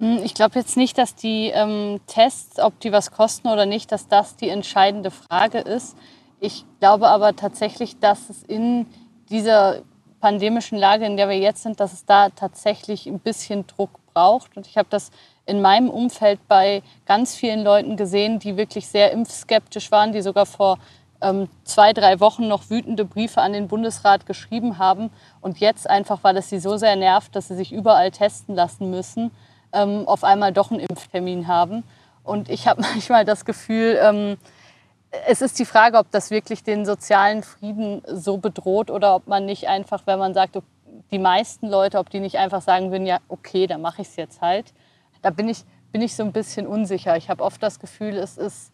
Hm, 0.00 0.20
ich 0.24 0.34
glaube 0.34 0.58
jetzt 0.58 0.76
nicht, 0.76 0.98
dass 0.98 1.14
die 1.14 1.50
ähm, 1.54 2.00
Tests, 2.06 2.58
ob 2.58 2.78
die 2.80 2.92
was 2.92 3.10
kosten 3.10 3.48
oder 3.48 3.66
nicht, 3.66 3.92
dass 3.92 4.08
das 4.08 4.36
die 4.36 4.48
entscheidende 4.48 5.10
Frage 5.10 5.58
ist. 5.58 5.96
Ich 6.40 6.64
glaube 6.80 7.08
aber 7.08 7.34
tatsächlich, 7.36 7.98
dass 7.98 8.30
es 8.30 8.42
in 8.44 8.86
dieser 9.28 9.82
pandemischen 10.20 10.78
Lage, 10.78 11.04
in 11.04 11.16
der 11.16 11.28
wir 11.28 11.38
jetzt 11.38 11.62
sind, 11.62 11.80
dass 11.80 11.92
es 11.92 12.04
da 12.04 12.30
tatsächlich 12.30 13.06
ein 13.06 13.20
bisschen 13.20 13.66
Druck 13.66 13.90
braucht. 14.12 14.56
Und 14.56 14.66
ich 14.66 14.76
habe 14.76 14.88
das 14.90 15.10
in 15.48 15.62
meinem 15.62 15.88
Umfeld 15.88 16.38
bei 16.46 16.82
ganz 17.06 17.34
vielen 17.34 17.64
Leuten 17.64 17.96
gesehen, 17.96 18.38
die 18.38 18.58
wirklich 18.58 18.86
sehr 18.86 19.12
impfskeptisch 19.12 19.90
waren, 19.90 20.12
die 20.12 20.20
sogar 20.20 20.44
vor 20.44 20.78
ähm, 21.22 21.48
zwei, 21.64 21.94
drei 21.94 22.20
Wochen 22.20 22.46
noch 22.46 22.68
wütende 22.68 23.06
Briefe 23.06 23.40
an 23.40 23.54
den 23.54 23.66
Bundesrat 23.66 24.26
geschrieben 24.26 24.78
haben 24.78 25.10
und 25.40 25.58
jetzt 25.58 25.88
einfach, 25.88 26.18
weil 26.22 26.36
es 26.36 26.50
sie 26.50 26.58
so 26.58 26.76
sehr 26.76 26.96
nervt, 26.96 27.34
dass 27.34 27.48
sie 27.48 27.56
sich 27.56 27.72
überall 27.72 28.10
testen 28.10 28.54
lassen 28.54 28.90
müssen, 28.90 29.30
ähm, 29.72 30.06
auf 30.06 30.22
einmal 30.22 30.52
doch 30.52 30.70
einen 30.70 30.80
Impftermin 30.80 31.48
haben. 31.48 31.82
Und 32.24 32.50
ich 32.50 32.68
habe 32.68 32.82
manchmal 32.92 33.24
das 33.24 33.46
Gefühl, 33.46 33.98
ähm, 34.02 34.36
es 35.26 35.40
ist 35.40 35.58
die 35.58 35.64
Frage, 35.64 35.96
ob 35.96 36.10
das 36.10 36.30
wirklich 36.30 36.62
den 36.62 36.84
sozialen 36.84 37.42
Frieden 37.42 38.02
so 38.06 38.36
bedroht 38.36 38.90
oder 38.90 39.14
ob 39.14 39.26
man 39.26 39.46
nicht 39.46 39.66
einfach, 39.66 40.02
wenn 40.04 40.18
man 40.18 40.34
sagt, 40.34 40.58
die 41.10 41.18
meisten 41.18 41.68
Leute, 41.68 41.98
ob 41.98 42.10
die 42.10 42.20
nicht 42.20 42.36
einfach 42.36 42.60
sagen 42.60 42.90
würden, 42.90 43.06
ja, 43.06 43.16
okay, 43.28 43.66
dann 43.66 43.80
mache 43.80 44.02
ich 44.02 44.08
es 44.08 44.16
jetzt 44.16 44.42
halt 44.42 44.74
da 45.22 45.30
bin 45.30 45.48
ich, 45.48 45.64
bin 45.92 46.02
ich 46.02 46.14
so 46.14 46.22
ein 46.22 46.32
bisschen 46.32 46.66
unsicher. 46.66 47.16
Ich 47.16 47.28
habe 47.28 47.42
oft 47.42 47.62
das 47.62 47.80
Gefühl, 47.80 48.16
es 48.16 48.38
ist, 48.38 48.72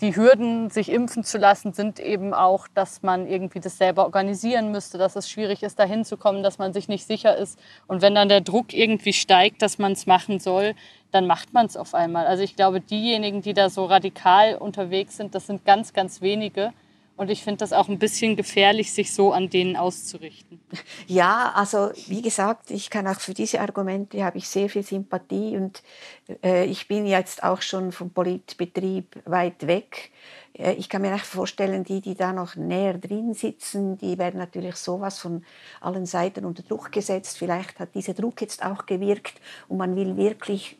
die 0.00 0.14
Hürden, 0.16 0.70
sich 0.70 0.90
impfen 0.90 1.24
zu 1.24 1.36
lassen, 1.36 1.72
sind 1.72 1.98
eben 2.00 2.32
auch, 2.32 2.68
dass 2.68 3.02
man 3.02 3.26
irgendwie 3.26 3.60
das 3.60 3.76
selber 3.76 4.04
organisieren 4.04 4.70
müsste, 4.70 4.98
dass 4.98 5.16
es 5.16 5.28
schwierig 5.28 5.62
ist, 5.62 5.78
dahin 5.78 6.04
zu 6.04 6.16
kommen, 6.16 6.42
dass 6.42 6.58
man 6.58 6.72
sich 6.72 6.88
nicht 6.88 7.06
sicher 7.06 7.36
ist. 7.36 7.58
Und 7.86 8.00
wenn 8.00 8.14
dann 8.14 8.28
der 8.28 8.40
Druck 8.40 8.72
irgendwie 8.72 9.12
steigt, 9.12 9.62
dass 9.62 9.78
man 9.78 9.92
es 9.92 10.06
machen 10.06 10.38
soll, 10.38 10.74
dann 11.10 11.26
macht 11.26 11.52
man 11.52 11.66
es 11.66 11.76
auf 11.76 11.94
einmal. 11.94 12.26
Also 12.26 12.42
ich 12.42 12.56
glaube, 12.56 12.80
diejenigen, 12.80 13.42
die 13.42 13.52
da 13.52 13.68
so 13.68 13.84
radikal 13.84 14.54
unterwegs 14.54 15.16
sind, 15.16 15.34
das 15.34 15.46
sind 15.46 15.64
ganz, 15.64 15.92
ganz 15.92 16.20
wenige. 16.22 16.72
Und 17.20 17.30
ich 17.30 17.44
finde 17.44 17.58
das 17.58 17.74
auch 17.74 17.90
ein 17.90 17.98
bisschen 17.98 18.34
gefährlich, 18.34 18.94
sich 18.94 19.12
so 19.12 19.34
an 19.34 19.50
denen 19.50 19.76
auszurichten. 19.76 20.58
Ja, 21.06 21.52
also 21.54 21.90
wie 22.06 22.22
gesagt, 22.22 22.70
ich 22.70 22.88
kann 22.88 23.06
auch 23.06 23.20
für 23.20 23.34
diese 23.34 23.60
Argumente 23.60 24.24
habe 24.24 24.38
ich 24.38 24.48
sehr 24.48 24.70
viel 24.70 24.82
Sympathie 24.82 25.56
und 25.58 25.82
äh, 26.42 26.64
ich 26.64 26.88
bin 26.88 27.04
jetzt 27.04 27.42
auch 27.42 27.60
schon 27.60 27.92
vom 27.92 28.08
Politbetrieb 28.08 29.20
weit 29.26 29.66
weg. 29.66 30.12
Äh, 30.56 30.74
ich 30.74 30.88
kann 30.88 31.02
mir 31.02 31.12
echt 31.12 31.26
vorstellen, 31.26 31.84
die, 31.84 32.00
die 32.00 32.14
da 32.14 32.32
noch 32.32 32.56
näher 32.56 32.96
drin 32.96 33.34
sitzen, 33.34 33.98
die 33.98 34.16
werden 34.16 34.38
natürlich 34.38 34.76
sowas 34.76 35.18
von 35.18 35.44
allen 35.82 36.06
Seiten 36.06 36.46
unter 36.46 36.62
Druck 36.62 36.90
gesetzt. 36.90 37.36
Vielleicht 37.36 37.80
hat 37.80 37.94
dieser 37.94 38.14
Druck 38.14 38.40
jetzt 38.40 38.64
auch 38.64 38.86
gewirkt 38.86 39.34
und 39.68 39.76
man 39.76 39.94
will 39.94 40.16
wirklich 40.16 40.78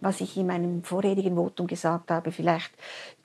was 0.00 0.20
ich 0.20 0.36
in 0.36 0.46
meinem 0.46 0.84
vorherigen 0.84 1.34
Votum 1.34 1.66
gesagt 1.66 2.10
habe, 2.10 2.30
vielleicht 2.32 2.70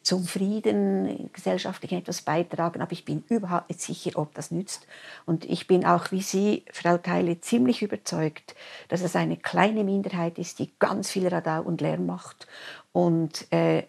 zum 0.04 0.26
Frieden 0.26 1.30
gesellschaftlich 1.34 1.94
etwas 1.94 2.22
beitragen, 2.22 2.82
aber 2.82 2.92
ich 2.92 3.06
bin 3.06 3.24
überhaupt 3.30 3.70
nicht 3.70 3.82
sicher, 3.82 4.12
ob 4.16 4.34
das 4.36 4.52
nützt. 4.52 4.86
Und 5.26 5.46
ich 5.46 5.66
bin 5.66 5.86
auch 5.86 6.12
wie 6.12 6.22
Sie, 6.22 6.66
Frau 6.72 6.98
Teile, 6.98 7.40
ziemlich 7.40 7.82
überzeugt, 7.82 8.54
dass 8.90 9.02
es 9.02 9.16
eine 9.16 9.38
kleine 9.38 9.84
Minderheit 9.84 10.38
ist, 10.38 10.60
die 10.60 10.72
ganz 10.78 11.10
viel 11.10 11.28
Radau 11.28 11.62
und 11.62 11.82
Lärm 11.82 12.06
macht 12.06 12.48
und 12.92 13.52
äh, 13.52 13.84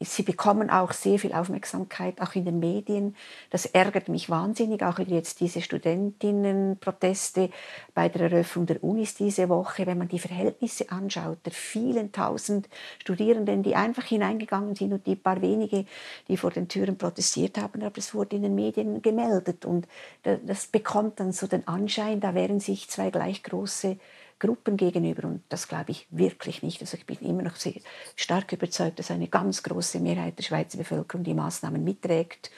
Sie 0.00 0.22
bekommen 0.22 0.70
auch 0.70 0.92
sehr 0.92 1.18
viel 1.18 1.32
Aufmerksamkeit, 1.32 2.20
auch 2.20 2.36
in 2.36 2.44
den 2.44 2.60
Medien. 2.60 3.16
Das 3.50 3.66
ärgert 3.66 4.08
mich 4.08 4.30
wahnsinnig, 4.30 4.84
auch 4.84 5.00
jetzt 5.00 5.40
diese 5.40 5.60
Studentinnenproteste 5.60 7.50
bei 7.94 8.08
der 8.08 8.30
Eröffnung 8.30 8.66
der 8.66 8.84
Unis 8.84 9.16
diese 9.16 9.48
Woche, 9.48 9.88
wenn 9.88 9.98
man 9.98 10.06
die 10.06 10.20
Verhältnisse 10.20 10.92
anschaut, 10.92 11.38
der 11.44 11.52
vielen 11.52 12.12
tausend 12.12 12.68
Studierenden, 13.00 13.64
die 13.64 13.74
einfach 13.74 14.04
hineingegangen 14.04 14.76
sind 14.76 14.92
und 14.92 15.04
die 15.04 15.16
paar 15.16 15.42
wenige, 15.42 15.84
die 16.28 16.36
vor 16.36 16.52
den 16.52 16.68
Türen 16.68 16.96
protestiert 16.96 17.58
haben, 17.58 17.82
aber 17.82 17.90
das 17.90 18.14
wurde 18.14 18.36
in 18.36 18.42
den 18.42 18.54
Medien 18.54 19.02
gemeldet 19.02 19.64
und 19.64 19.88
das 20.22 20.66
bekommt 20.66 21.18
dann 21.18 21.32
so 21.32 21.48
den 21.48 21.66
Anschein, 21.66 22.20
da 22.20 22.36
wären 22.36 22.60
sich 22.60 22.88
zwei 22.88 23.10
gleich 23.10 23.42
große 23.42 23.98
Gruppen 24.38 24.76
gegenüber. 24.76 25.28
Und 25.28 25.42
das 25.48 25.68
glaube 25.68 25.90
ich 25.90 26.06
wirklich 26.10 26.62
nicht. 26.62 26.80
Also 26.80 26.96
ich 26.96 27.06
bin 27.06 27.18
immer 27.20 27.42
noch 27.42 27.56
sehr 27.56 27.74
stark 28.16 28.52
überzeugt, 28.52 28.98
dass 28.98 29.10
eine 29.10 29.28
ganz 29.28 29.62
große 29.62 30.00
Mehrheit 30.00 30.38
der 30.38 30.44
Schweizer 30.44 30.78
Bevölkerung 30.78 31.24
die 31.24 31.34
Maßnahmen 31.34 31.82
mitträgt 31.82 32.50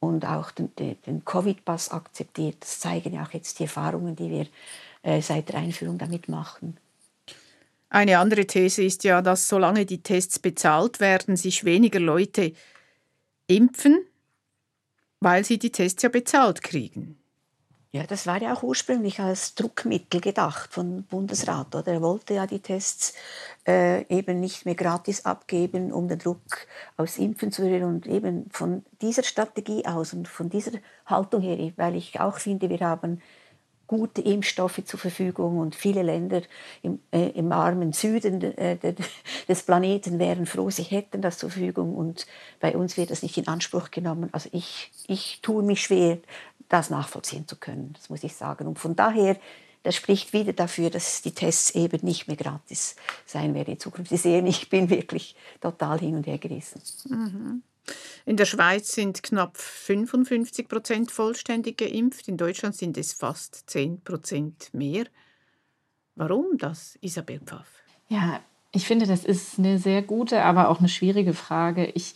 und 0.00 0.24
auch 0.26 0.50
den, 0.50 0.70
den 0.76 1.24
Covid-Pass 1.24 1.90
akzeptiert. 1.90 2.56
Das 2.60 2.80
zeigen 2.80 3.14
ja 3.14 3.24
auch 3.24 3.32
jetzt 3.32 3.58
die 3.58 3.64
Erfahrungen, 3.64 4.16
die 4.16 4.30
wir 4.30 4.46
äh, 5.02 5.20
seit 5.22 5.48
der 5.48 5.60
Einführung 5.60 5.98
damit 5.98 6.28
machen. 6.28 6.76
Eine 7.88 8.18
andere 8.18 8.46
These 8.46 8.82
ist 8.82 9.04
ja, 9.04 9.22
dass 9.22 9.48
solange 9.48 9.86
die 9.86 10.02
Tests 10.02 10.38
bezahlt 10.38 10.98
werden, 10.98 11.36
sich 11.36 11.64
weniger 11.64 12.00
Leute 12.00 12.52
impfen, 13.46 14.04
weil 15.20 15.44
sie 15.44 15.58
die 15.58 15.70
Tests 15.70 16.02
ja 16.02 16.08
bezahlt 16.08 16.62
kriegen. 16.62 17.16
Ja, 17.94 18.02
das 18.02 18.26
war 18.26 18.42
ja 18.42 18.52
auch 18.52 18.64
ursprünglich 18.64 19.20
als 19.20 19.54
Druckmittel 19.54 20.20
gedacht 20.20 20.72
vom 20.72 21.04
Bundesrat. 21.04 21.76
Oder? 21.76 21.92
Er 21.92 22.02
wollte 22.02 22.34
ja 22.34 22.44
die 22.44 22.58
Tests 22.58 23.14
äh, 23.68 24.04
eben 24.12 24.40
nicht 24.40 24.66
mehr 24.66 24.74
gratis 24.74 25.24
abgeben, 25.24 25.92
um 25.92 26.08
den 26.08 26.18
Druck 26.18 26.66
aus 26.96 27.18
Impfen 27.18 27.52
zu 27.52 27.62
erhöhen. 27.62 27.84
Und 27.84 28.08
eben 28.08 28.50
von 28.50 28.84
dieser 29.00 29.22
Strategie 29.22 29.86
aus 29.86 30.12
und 30.12 30.26
von 30.26 30.50
dieser 30.50 30.72
Haltung 31.06 31.40
her, 31.42 31.72
weil 31.76 31.94
ich 31.94 32.18
auch 32.18 32.38
finde, 32.38 32.68
wir 32.68 32.80
haben 32.80 33.22
gute 33.86 34.22
Impfstoffe 34.22 34.82
zur 34.84 34.98
Verfügung 34.98 35.58
und 35.58 35.74
viele 35.74 36.02
Länder 36.02 36.42
im, 36.82 37.00
äh, 37.12 37.28
im 37.30 37.52
armen 37.52 37.92
Süden 37.92 38.40
äh, 38.42 38.76
des 39.48 39.62
Planeten 39.62 40.18
wären 40.18 40.46
froh, 40.46 40.70
sie 40.70 40.82
hätten 40.82 41.20
das 41.20 41.38
zur 41.38 41.50
Verfügung 41.50 41.94
und 41.94 42.26
bei 42.60 42.76
uns 42.76 42.96
wird 42.96 43.10
das 43.10 43.22
nicht 43.22 43.36
in 43.36 43.46
Anspruch 43.46 43.90
genommen. 43.90 44.30
Also 44.32 44.48
ich, 44.52 44.90
ich 45.06 45.40
tue 45.42 45.62
mich 45.62 45.82
schwer, 45.82 46.18
das 46.68 46.90
nachvollziehen 46.90 47.46
zu 47.46 47.56
können. 47.56 47.92
Das 47.94 48.10
muss 48.10 48.24
ich 48.24 48.34
sagen. 48.34 48.66
Und 48.66 48.78
von 48.78 48.96
daher, 48.96 49.38
das 49.82 49.94
spricht 49.94 50.32
wieder 50.32 50.52
dafür, 50.52 50.90
dass 50.90 51.22
die 51.22 51.32
Tests 51.32 51.70
eben 51.72 52.04
nicht 52.04 52.26
mehr 52.26 52.36
gratis 52.36 52.96
sein 53.26 53.54
werden 53.54 53.74
in 53.74 53.80
Zukunft. 53.80 54.10
Sie 54.10 54.16
sehen, 54.16 54.46
ich 54.46 54.70
bin 54.70 54.90
wirklich 54.90 55.36
total 55.60 55.98
hin 55.98 56.16
und 56.16 56.26
her 56.26 56.38
gerissen. 56.38 56.82
Mhm. 57.08 57.62
In 58.24 58.36
der 58.38 58.46
Schweiz 58.46 58.92
sind 58.92 59.22
knapp 59.22 59.58
55 59.58 60.68
Prozent 60.68 61.10
vollständig 61.10 61.76
geimpft. 61.76 62.28
In 62.28 62.38
Deutschland 62.38 62.74
sind 62.74 62.96
es 62.96 63.12
fast 63.12 63.68
10 63.68 64.00
Prozent 64.02 64.72
mehr. 64.72 65.06
Warum 66.14 66.56
das, 66.56 66.96
Isabel 67.02 67.40
Pfaff? 67.40 67.68
Ja, 68.08 68.40
ich 68.74 68.86
finde, 68.86 69.06
das 69.06 69.24
ist 69.24 69.58
eine 69.58 69.78
sehr 69.78 70.02
gute, 70.02 70.42
aber 70.42 70.68
auch 70.68 70.80
eine 70.80 70.88
schwierige 70.88 71.32
Frage. 71.32 71.86
Ich 71.94 72.14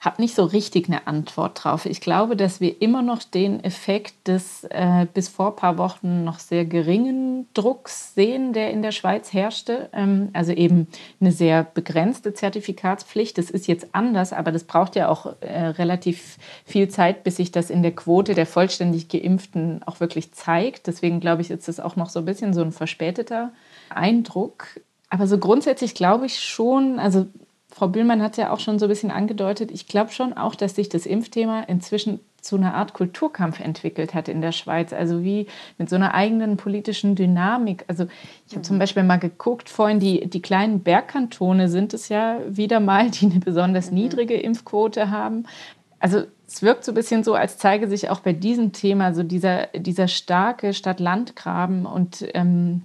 habe 0.00 0.20
nicht 0.20 0.34
so 0.34 0.44
richtig 0.44 0.88
eine 0.88 1.06
Antwort 1.06 1.62
drauf. 1.62 1.86
Ich 1.86 2.00
glaube, 2.00 2.34
dass 2.34 2.60
wir 2.60 2.80
immer 2.80 3.02
noch 3.02 3.22
den 3.22 3.62
Effekt 3.62 4.26
des 4.26 4.64
äh, 4.64 5.06
bis 5.12 5.28
vor 5.28 5.50
ein 5.50 5.56
paar 5.56 5.78
Wochen 5.78 6.24
noch 6.24 6.38
sehr 6.38 6.64
geringen 6.64 7.30
Eindrucks 7.40 8.14
sehen, 8.14 8.52
der 8.52 8.70
in 8.70 8.82
der 8.82 8.92
Schweiz 8.92 9.32
herrschte. 9.32 9.88
Ähm, 9.92 10.30
also 10.32 10.52
eben 10.52 10.88
eine 11.20 11.32
sehr 11.32 11.64
begrenzte 11.64 12.34
Zertifikatspflicht. 12.34 13.38
Das 13.38 13.50
ist 13.50 13.66
jetzt 13.66 13.94
anders, 13.94 14.32
aber 14.32 14.52
das 14.52 14.64
braucht 14.64 14.96
ja 14.96 15.08
auch 15.08 15.34
äh, 15.40 15.66
relativ 15.66 16.38
viel 16.64 16.88
Zeit, 16.88 17.24
bis 17.24 17.36
sich 17.36 17.52
das 17.52 17.70
in 17.70 17.82
der 17.82 17.94
Quote 17.94 18.34
der 18.34 18.46
vollständig 18.46 19.08
Geimpften 19.08 19.82
auch 19.84 20.00
wirklich 20.00 20.32
zeigt. 20.32 20.86
Deswegen 20.86 21.20
glaube 21.20 21.42
ich, 21.42 21.50
ist 21.50 21.68
das 21.68 21.80
auch 21.80 21.96
noch 21.96 22.10
so 22.10 22.20
ein 22.20 22.24
bisschen 22.24 22.54
so 22.54 22.62
ein 22.62 22.72
verspäteter 22.72 23.52
Eindruck. 23.88 24.80
Aber 25.10 25.26
so 25.26 25.38
grundsätzlich 25.38 25.94
glaube 25.94 26.26
ich 26.26 26.40
schon, 26.40 26.98
also 26.98 27.26
Frau 27.68 27.88
Bühlmann 27.88 28.22
hat 28.22 28.32
es 28.32 28.38
ja 28.38 28.52
auch 28.52 28.60
schon 28.60 28.78
so 28.78 28.86
ein 28.86 28.88
bisschen 28.88 29.10
angedeutet, 29.10 29.70
ich 29.70 29.86
glaube 29.86 30.12
schon 30.12 30.32
auch, 30.32 30.54
dass 30.54 30.74
sich 30.74 30.88
das 30.88 31.06
Impfthema 31.06 31.62
inzwischen 31.62 32.20
zu 32.40 32.56
einer 32.56 32.74
Art 32.74 32.94
Kulturkampf 32.94 33.60
entwickelt 33.60 34.14
hat 34.14 34.28
in 34.28 34.40
der 34.40 34.52
Schweiz. 34.52 34.92
Also 34.92 35.22
wie 35.22 35.46
mit 35.78 35.90
so 35.90 35.96
einer 35.96 36.14
eigenen 36.14 36.56
politischen 36.56 37.14
Dynamik. 37.14 37.84
Also 37.86 38.06
ich 38.46 38.54
habe 38.54 38.62
zum 38.62 38.76
mhm. 38.76 38.80
Beispiel 38.80 39.02
mal 39.02 39.18
geguckt, 39.18 39.68
vorhin 39.68 40.00
die, 40.00 40.26
die 40.28 40.42
kleinen 40.42 40.80
Bergkantone 40.80 41.68
sind 41.68 41.92
es 41.92 42.08
ja 42.08 42.38
wieder 42.48 42.80
mal, 42.80 43.10
die 43.10 43.26
eine 43.26 43.40
besonders 43.40 43.90
mhm. 43.90 43.98
niedrige 43.98 44.34
Impfquote 44.34 45.10
haben. 45.10 45.44
Also 45.98 46.22
es 46.46 46.62
wirkt 46.62 46.84
so 46.84 46.92
ein 46.92 46.94
bisschen 46.94 47.24
so, 47.24 47.34
als 47.34 47.58
zeige 47.58 47.88
sich 47.88 48.08
auch 48.08 48.20
bei 48.20 48.32
diesem 48.32 48.72
Thema 48.72 49.14
so 49.14 49.22
dieser, 49.22 49.66
dieser 49.68 50.08
starke 50.08 50.72
Stadt-Land-Graben 50.72 51.84
und 51.84 52.26
ähm, 52.34 52.82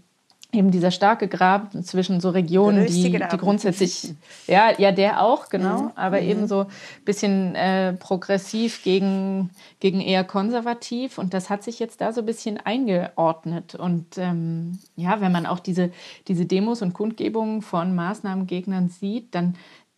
eben 0.55 0.71
dieser 0.71 0.91
starke 0.91 1.27
Graben 1.27 1.83
zwischen 1.83 2.19
so 2.21 2.29
Regionen, 2.29 2.85
die, 2.87 3.11
die 3.11 3.37
grundsätzlich, 3.37 4.13
ja, 4.47 4.71
ja, 4.77 4.91
der 4.91 5.21
auch, 5.21 5.49
genau, 5.49 5.83
mhm. 5.83 5.91
aber 5.95 6.21
mhm. 6.21 6.29
eben 6.29 6.47
so 6.47 6.61
ein 6.61 6.67
bisschen 7.05 7.55
äh, 7.55 7.93
progressiv 7.93 8.83
gegen, 8.83 9.51
gegen 9.79 10.01
eher 10.01 10.23
konservativ 10.23 11.17
und 11.17 11.33
das 11.33 11.49
hat 11.49 11.63
sich 11.63 11.79
jetzt 11.79 12.01
da 12.01 12.13
so 12.13 12.21
ein 12.21 12.25
bisschen 12.25 12.57
eingeordnet 12.57 13.75
und 13.75 14.17
ähm, 14.17 14.79
ja, 14.95 15.21
wenn 15.21 15.31
man 15.31 15.45
auch 15.45 15.59
diese, 15.59 15.91
diese 16.27 16.45
Demos 16.45 16.81
und 16.81 16.93
Kundgebungen 16.93 17.61
von 17.61 17.93
Maßnahmengegnern 17.93 18.89
sieht, 18.89 19.35
dann 19.35 19.55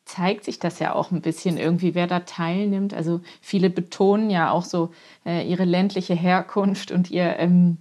zeigt 0.07 0.45
sich 0.45 0.57
das 0.57 0.79
ja 0.79 0.95
auch 0.95 1.11
ein 1.11 1.21
bisschen 1.21 1.57
irgendwie, 1.57 1.93
wer 1.93 2.07
da 2.07 2.21
teilnimmt. 2.21 2.93
Also 2.93 3.19
viele 3.41 3.69
betonen 3.69 4.29
ja 4.29 4.51
auch 4.51 4.63
so 4.63 4.91
äh, 5.25 5.47
ihre 5.47 5.65
ländliche 5.65 6.13
Herkunft 6.13 6.91
und 6.91 7.11
ihr 7.11 7.37
ähm, 7.37 7.77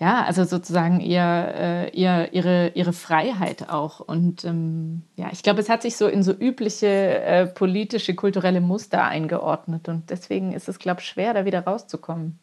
ja, 0.00 0.24
also 0.24 0.44
sozusagen 0.44 1.00
ihr, 1.00 1.22
äh, 1.22 1.90
ihr, 1.90 2.32
ihre, 2.32 2.68
ihre 2.68 2.94
Freiheit 2.94 3.68
auch. 3.68 4.00
Und 4.00 4.46
ähm, 4.46 5.02
ja, 5.16 5.28
ich 5.30 5.42
glaube, 5.42 5.60
es 5.60 5.68
hat 5.68 5.82
sich 5.82 5.96
so 5.96 6.08
in 6.08 6.22
so 6.22 6.32
übliche 6.32 6.86
äh, 6.86 7.46
politische, 7.46 8.14
kulturelle 8.14 8.62
Muster 8.62 9.04
eingeordnet. 9.04 9.90
Und 9.90 10.08
deswegen 10.08 10.54
ist 10.54 10.70
es, 10.70 10.78
glaube 10.78 11.02
ich, 11.02 11.06
schwer, 11.06 11.34
da 11.34 11.44
wieder 11.44 11.64
rauszukommen. 11.64 12.38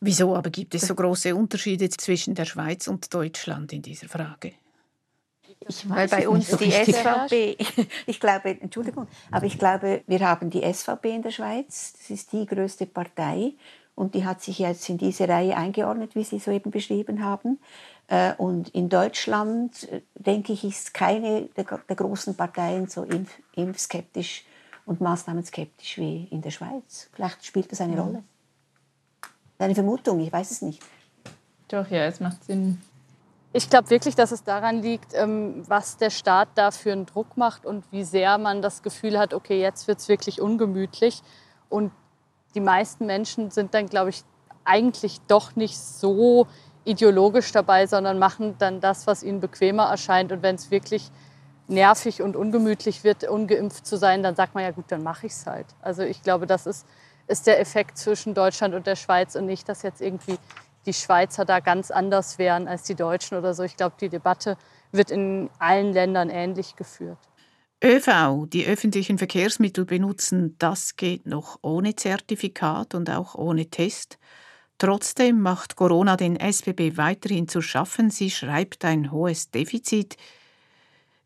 Wieso 0.00 0.36
aber 0.36 0.50
gibt 0.50 0.74
es 0.74 0.82
so 0.82 0.94
große 0.94 1.34
Unterschiede 1.34 1.88
zwischen 1.88 2.34
der 2.34 2.44
Schweiz 2.44 2.86
und 2.86 3.12
Deutschland 3.14 3.72
in 3.72 3.80
dieser 3.80 4.08
Frage? 4.08 4.52
Ich 5.66 5.88
Weil 5.88 6.06
bei 6.08 6.28
uns 6.28 6.50
so 6.50 6.58
die 6.58 6.70
SVP, 6.70 7.56
ich 8.06 8.20
glaube, 8.20 8.60
Entschuldigung, 8.60 9.08
aber 9.30 9.46
ich 9.46 9.58
glaube, 9.58 10.02
wir 10.06 10.20
haben 10.20 10.50
die 10.50 10.70
SVP 10.70 11.14
in 11.14 11.22
der 11.22 11.30
Schweiz, 11.30 11.94
das 11.94 12.10
ist 12.10 12.32
die 12.32 12.44
größte 12.44 12.84
Partei 12.84 13.54
und 13.96 14.14
die 14.14 14.24
hat 14.24 14.42
sich 14.42 14.60
jetzt 14.60 14.88
in 14.88 14.98
diese 14.98 15.28
Reihe 15.28 15.56
eingeordnet, 15.56 16.14
wie 16.14 16.22
Sie 16.22 16.38
soeben 16.38 16.70
beschrieben 16.70 17.24
haben. 17.24 17.58
Äh, 18.08 18.34
und 18.34 18.68
in 18.68 18.88
Deutschland, 18.88 19.90
äh, 19.90 20.02
denke 20.14 20.52
ich, 20.52 20.62
ist 20.62 20.94
keine 20.94 21.46
der, 21.56 21.64
der 21.64 21.96
großen 21.96 22.36
Parteien 22.36 22.86
so 22.88 23.02
impf, 23.02 23.32
impfskeptisch 23.54 24.44
und 24.84 25.00
maßnahmenskeptisch 25.00 25.96
wie 25.96 26.28
in 26.30 26.42
der 26.42 26.50
Schweiz. 26.50 27.08
Vielleicht 27.14 27.44
spielt 27.44 27.72
das 27.72 27.80
eine 27.80 27.94
mhm. 27.94 28.00
Rolle. 28.00 28.22
Eine 29.58 29.74
Vermutung, 29.74 30.20
ich 30.20 30.32
weiß 30.32 30.50
es 30.50 30.62
nicht. 30.62 30.82
Doch, 31.68 31.90
ja, 31.90 32.04
es 32.04 32.20
macht 32.20 32.44
Sinn. 32.44 32.80
Ich 33.54 33.70
glaube 33.70 33.88
wirklich, 33.88 34.14
dass 34.14 34.30
es 34.30 34.44
daran 34.44 34.82
liegt, 34.82 35.14
ähm, 35.14 35.62
was 35.66 35.96
der 35.96 36.10
Staat 36.10 36.48
da 36.56 36.70
für 36.70 36.92
einen 36.92 37.06
Druck 37.06 37.38
macht 37.38 37.64
und 37.64 37.90
wie 37.90 38.04
sehr 38.04 38.36
man 38.36 38.60
das 38.60 38.82
Gefühl 38.82 39.18
hat, 39.18 39.32
okay, 39.32 39.58
jetzt 39.58 39.88
wird 39.88 40.00
es 40.00 40.08
wirklich 40.10 40.42
ungemütlich. 40.42 41.22
Und 41.70 41.92
die 42.56 42.60
meisten 42.60 43.06
Menschen 43.06 43.50
sind 43.50 43.74
dann, 43.74 43.86
glaube 43.86 44.10
ich, 44.10 44.24
eigentlich 44.64 45.20
doch 45.28 45.54
nicht 45.54 45.78
so 45.78 46.48
ideologisch 46.84 47.52
dabei, 47.52 47.86
sondern 47.86 48.18
machen 48.18 48.56
dann 48.58 48.80
das, 48.80 49.06
was 49.06 49.22
ihnen 49.22 49.40
bequemer 49.40 49.84
erscheint. 49.84 50.32
Und 50.32 50.42
wenn 50.42 50.54
es 50.54 50.70
wirklich 50.70 51.10
nervig 51.68 52.22
und 52.22 52.34
ungemütlich 52.34 53.04
wird, 53.04 53.24
ungeimpft 53.24 53.86
zu 53.86 53.96
sein, 53.96 54.22
dann 54.22 54.34
sagt 54.34 54.54
man 54.54 54.64
ja 54.64 54.70
gut, 54.70 54.86
dann 54.88 55.02
mache 55.02 55.26
ich 55.26 55.32
es 55.32 55.46
halt. 55.46 55.66
Also 55.82 56.02
ich 56.02 56.22
glaube, 56.22 56.46
das 56.46 56.66
ist, 56.66 56.86
ist 57.26 57.46
der 57.46 57.60
Effekt 57.60 57.98
zwischen 57.98 58.34
Deutschland 58.34 58.74
und 58.74 58.86
der 58.86 58.96
Schweiz 58.96 59.34
und 59.34 59.46
nicht, 59.46 59.68
dass 59.68 59.82
jetzt 59.82 60.00
irgendwie 60.00 60.38
die 60.86 60.94
Schweizer 60.94 61.44
da 61.44 61.60
ganz 61.60 61.90
anders 61.90 62.38
wären 62.38 62.68
als 62.68 62.84
die 62.84 62.94
Deutschen 62.94 63.36
oder 63.36 63.52
so. 63.52 63.64
Ich 63.64 63.76
glaube, 63.76 63.96
die 64.00 64.08
Debatte 64.08 64.56
wird 64.92 65.10
in 65.10 65.50
allen 65.58 65.92
Ländern 65.92 66.30
ähnlich 66.30 66.76
geführt. 66.76 67.18
ÖV, 67.84 68.46
die 68.48 68.66
öffentlichen 68.66 69.18
Verkehrsmittel 69.18 69.84
benutzen, 69.84 70.56
das 70.58 70.96
geht 70.96 71.26
noch 71.26 71.58
ohne 71.60 71.94
Zertifikat 71.94 72.94
und 72.94 73.10
auch 73.10 73.34
ohne 73.34 73.66
Test. 73.66 74.18
Trotzdem 74.78 75.40
macht 75.40 75.76
Corona 75.76 76.16
den 76.16 76.36
SBB 76.36 76.96
weiterhin 76.96 77.48
zu 77.48 77.60
schaffen. 77.60 78.10
Sie 78.10 78.30
schreibt 78.30 78.84
ein 78.84 79.10
hohes 79.10 79.50
Defizit. 79.50 80.16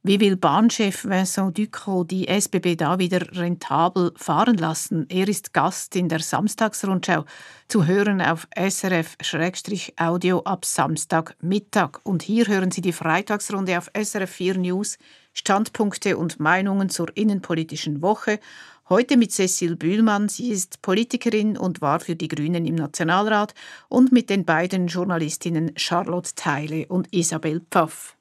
Wie 0.02 0.18
will 0.18 0.36
Bahnchef 0.36 1.04
Vincent 1.04 1.58
Ducrot 1.58 2.10
die 2.10 2.26
SBB 2.26 2.74
da 2.74 2.98
wieder 2.98 3.20
rentabel 3.36 4.12
fahren 4.16 4.56
lassen? 4.56 5.04
Er 5.10 5.28
ist 5.28 5.52
Gast 5.52 5.94
in 5.94 6.08
der 6.08 6.20
Samstagsrundschau, 6.20 7.26
zu 7.68 7.86
hören 7.86 8.22
auf 8.22 8.48
SRF-Audio 8.56 10.38
ab 10.40 10.64
Samstagmittag. 10.64 12.00
Und 12.02 12.22
hier 12.22 12.46
hören 12.46 12.70
Sie 12.70 12.80
die 12.80 12.94
Freitagsrunde 12.94 13.76
auf 13.76 13.90
SRF 13.94 14.30
4 14.30 14.58
News 14.58 14.96
Standpunkte 15.32 16.16
und 16.16 16.40
Meinungen 16.40 16.88
zur 16.88 17.16
innenpolitischen 17.16 18.02
Woche. 18.02 18.40
Heute 18.88 19.16
mit 19.16 19.32
Cecil 19.32 19.76
Bühlmann. 19.76 20.28
Sie 20.28 20.50
ist 20.50 20.82
Politikerin 20.82 21.56
und 21.56 21.80
war 21.80 22.00
für 22.00 22.16
die 22.16 22.28
Grünen 22.28 22.66
im 22.66 22.74
Nationalrat 22.74 23.54
und 23.88 24.10
mit 24.12 24.30
den 24.30 24.44
beiden 24.44 24.88
Journalistinnen 24.88 25.72
Charlotte 25.76 26.34
Teile 26.34 26.86
und 26.88 27.12
Isabel 27.12 27.62
Pfaff. 27.70 28.16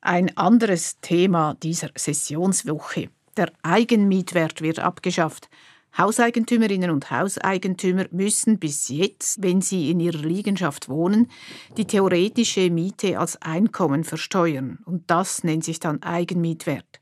Ein 0.00 0.36
anderes 0.36 0.98
Thema 1.00 1.54
dieser 1.62 1.90
Sessionswoche. 1.94 3.10
Der 3.36 3.52
Eigenmietwert 3.62 4.60
wird 4.60 4.80
abgeschafft. 4.80 5.48
Hauseigentümerinnen 5.96 6.90
und 6.90 7.10
Hauseigentümer 7.10 8.06
müssen 8.10 8.58
bis 8.58 8.88
jetzt, 8.88 9.42
wenn 9.42 9.60
sie 9.60 9.90
in 9.90 10.00
ihrer 10.00 10.18
Liegenschaft 10.18 10.88
wohnen, 10.88 11.28
die 11.76 11.84
theoretische 11.84 12.70
Miete 12.70 13.18
als 13.18 13.40
Einkommen 13.42 14.04
versteuern. 14.04 14.78
Und 14.84 15.10
das 15.10 15.44
nennt 15.44 15.64
sich 15.64 15.80
dann 15.80 16.02
Eigenmietwert. 16.02 17.00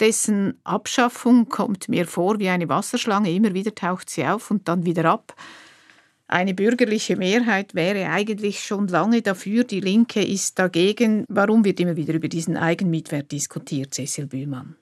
Dessen 0.00 0.58
Abschaffung 0.64 1.48
kommt 1.48 1.88
mir 1.88 2.06
vor 2.06 2.38
wie 2.40 2.48
eine 2.48 2.68
Wasserschlange. 2.68 3.30
Immer 3.32 3.54
wieder 3.54 3.74
taucht 3.74 4.10
sie 4.10 4.24
auf 4.26 4.50
und 4.50 4.66
dann 4.68 4.84
wieder 4.84 5.04
ab. 5.04 5.34
Eine 6.26 6.54
bürgerliche 6.54 7.16
Mehrheit 7.16 7.74
wäre 7.74 8.10
eigentlich 8.10 8.60
schon 8.60 8.88
lange 8.88 9.22
dafür, 9.22 9.62
die 9.62 9.80
Linke 9.80 10.24
ist 10.24 10.58
dagegen. 10.58 11.24
Warum 11.28 11.64
wird 11.64 11.78
immer 11.80 11.96
wieder 11.96 12.14
über 12.14 12.28
diesen 12.28 12.56
Eigenmietwert 12.56 13.30
diskutiert, 13.30 13.94
Cecil 13.94 14.26
Bühlmann? 14.26 14.76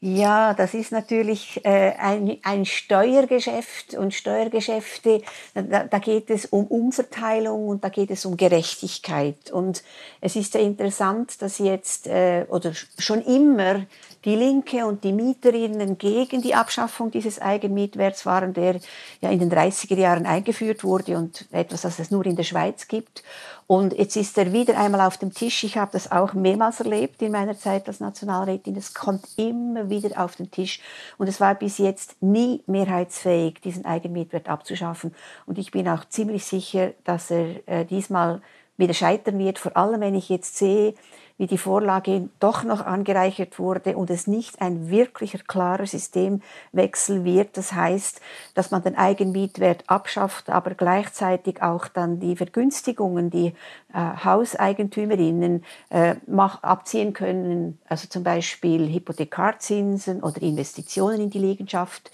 Ja, 0.00 0.54
das 0.54 0.74
ist 0.74 0.92
natürlich 0.92 1.64
äh, 1.64 1.92
ein, 1.98 2.38
ein 2.44 2.64
Steuergeschäft 2.64 3.94
und 3.94 4.14
Steuergeschäfte, 4.14 5.22
da, 5.54 5.84
da 5.84 5.98
geht 5.98 6.30
es 6.30 6.46
um 6.46 6.68
Umverteilung 6.68 7.66
und 7.66 7.82
da 7.82 7.88
geht 7.88 8.12
es 8.12 8.24
um 8.24 8.36
Gerechtigkeit. 8.36 9.50
Und 9.50 9.82
es 10.20 10.36
ist 10.36 10.54
ja 10.54 10.60
interessant, 10.60 11.42
dass 11.42 11.58
jetzt 11.58 12.06
äh, 12.06 12.46
oder 12.48 12.74
schon 12.96 13.22
immer 13.22 13.86
die 14.24 14.36
Linke 14.36 14.86
und 14.86 15.02
die 15.02 15.12
Mieterinnen 15.12 15.98
gegen 15.98 16.42
die 16.42 16.54
Abschaffung 16.54 17.10
dieses 17.10 17.40
Eigenmietwerts 17.40 18.24
waren, 18.24 18.52
der 18.52 18.78
ja 19.20 19.30
in 19.30 19.40
den 19.40 19.50
30er 19.50 19.96
Jahren 19.96 20.26
eingeführt 20.26 20.84
wurde 20.84 21.16
und 21.16 21.46
etwas, 21.50 21.82
das 21.82 21.98
es 21.98 22.12
nur 22.12 22.24
in 22.24 22.36
der 22.36 22.44
Schweiz 22.44 22.86
gibt. 22.86 23.24
Und 23.68 23.92
jetzt 23.92 24.16
ist 24.16 24.38
er 24.38 24.54
wieder 24.54 24.78
einmal 24.78 25.02
auf 25.02 25.18
dem 25.18 25.34
Tisch. 25.34 25.62
Ich 25.62 25.76
habe 25.76 25.92
das 25.92 26.10
auch 26.10 26.32
mehrmals 26.32 26.80
erlebt 26.80 27.20
in 27.20 27.32
meiner 27.32 27.54
Zeit 27.58 27.86
als 27.86 28.00
Nationalrätin. 28.00 28.74
Es 28.76 28.94
kommt 28.94 29.26
immer 29.36 29.90
wieder 29.90 30.24
auf 30.24 30.36
den 30.36 30.50
Tisch. 30.50 30.80
Und 31.18 31.28
es 31.28 31.38
war 31.38 31.54
bis 31.54 31.76
jetzt 31.76 32.16
nie 32.22 32.62
mehrheitsfähig, 32.66 33.60
diesen 33.60 33.84
Eigenmietwert 33.84 34.48
abzuschaffen. 34.48 35.14
Und 35.44 35.58
ich 35.58 35.70
bin 35.70 35.86
auch 35.86 36.06
ziemlich 36.06 36.46
sicher, 36.46 36.92
dass 37.04 37.30
er 37.30 37.68
äh, 37.68 37.84
diesmal 37.84 38.40
wieder 38.78 38.94
scheitern 38.94 39.38
wird. 39.38 39.58
Vor 39.58 39.76
allem, 39.76 40.00
wenn 40.00 40.14
ich 40.14 40.30
jetzt 40.30 40.56
sehe, 40.56 40.94
wie 41.38 41.46
die 41.46 41.56
Vorlage 41.56 42.28
doch 42.40 42.64
noch 42.64 42.84
angereichert 42.84 43.58
wurde 43.58 43.96
und 43.96 44.10
es 44.10 44.26
nicht 44.26 44.60
ein 44.60 44.90
wirklicher 44.90 45.38
klarer 45.38 45.86
Systemwechsel 45.86 47.24
wird. 47.24 47.56
Das 47.56 47.72
heißt, 47.72 48.20
dass 48.54 48.72
man 48.72 48.82
den 48.82 48.96
Eigenmietwert 48.96 49.84
abschafft, 49.86 50.50
aber 50.50 50.74
gleichzeitig 50.74 51.62
auch 51.62 51.86
dann 51.86 52.18
die 52.18 52.36
Vergünstigungen, 52.36 53.30
die 53.30 53.54
äh, 53.94 54.24
Hauseigentümerinnen 54.24 55.64
äh, 55.90 56.16
abziehen 56.36 57.12
können, 57.12 57.78
also 57.88 58.08
zum 58.08 58.24
Beispiel 58.24 58.92
Hypothekarzinsen 58.92 60.22
oder 60.22 60.42
Investitionen 60.42 61.20
in 61.20 61.30
die 61.30 61.38
Liegenschaft. 61.38 62.10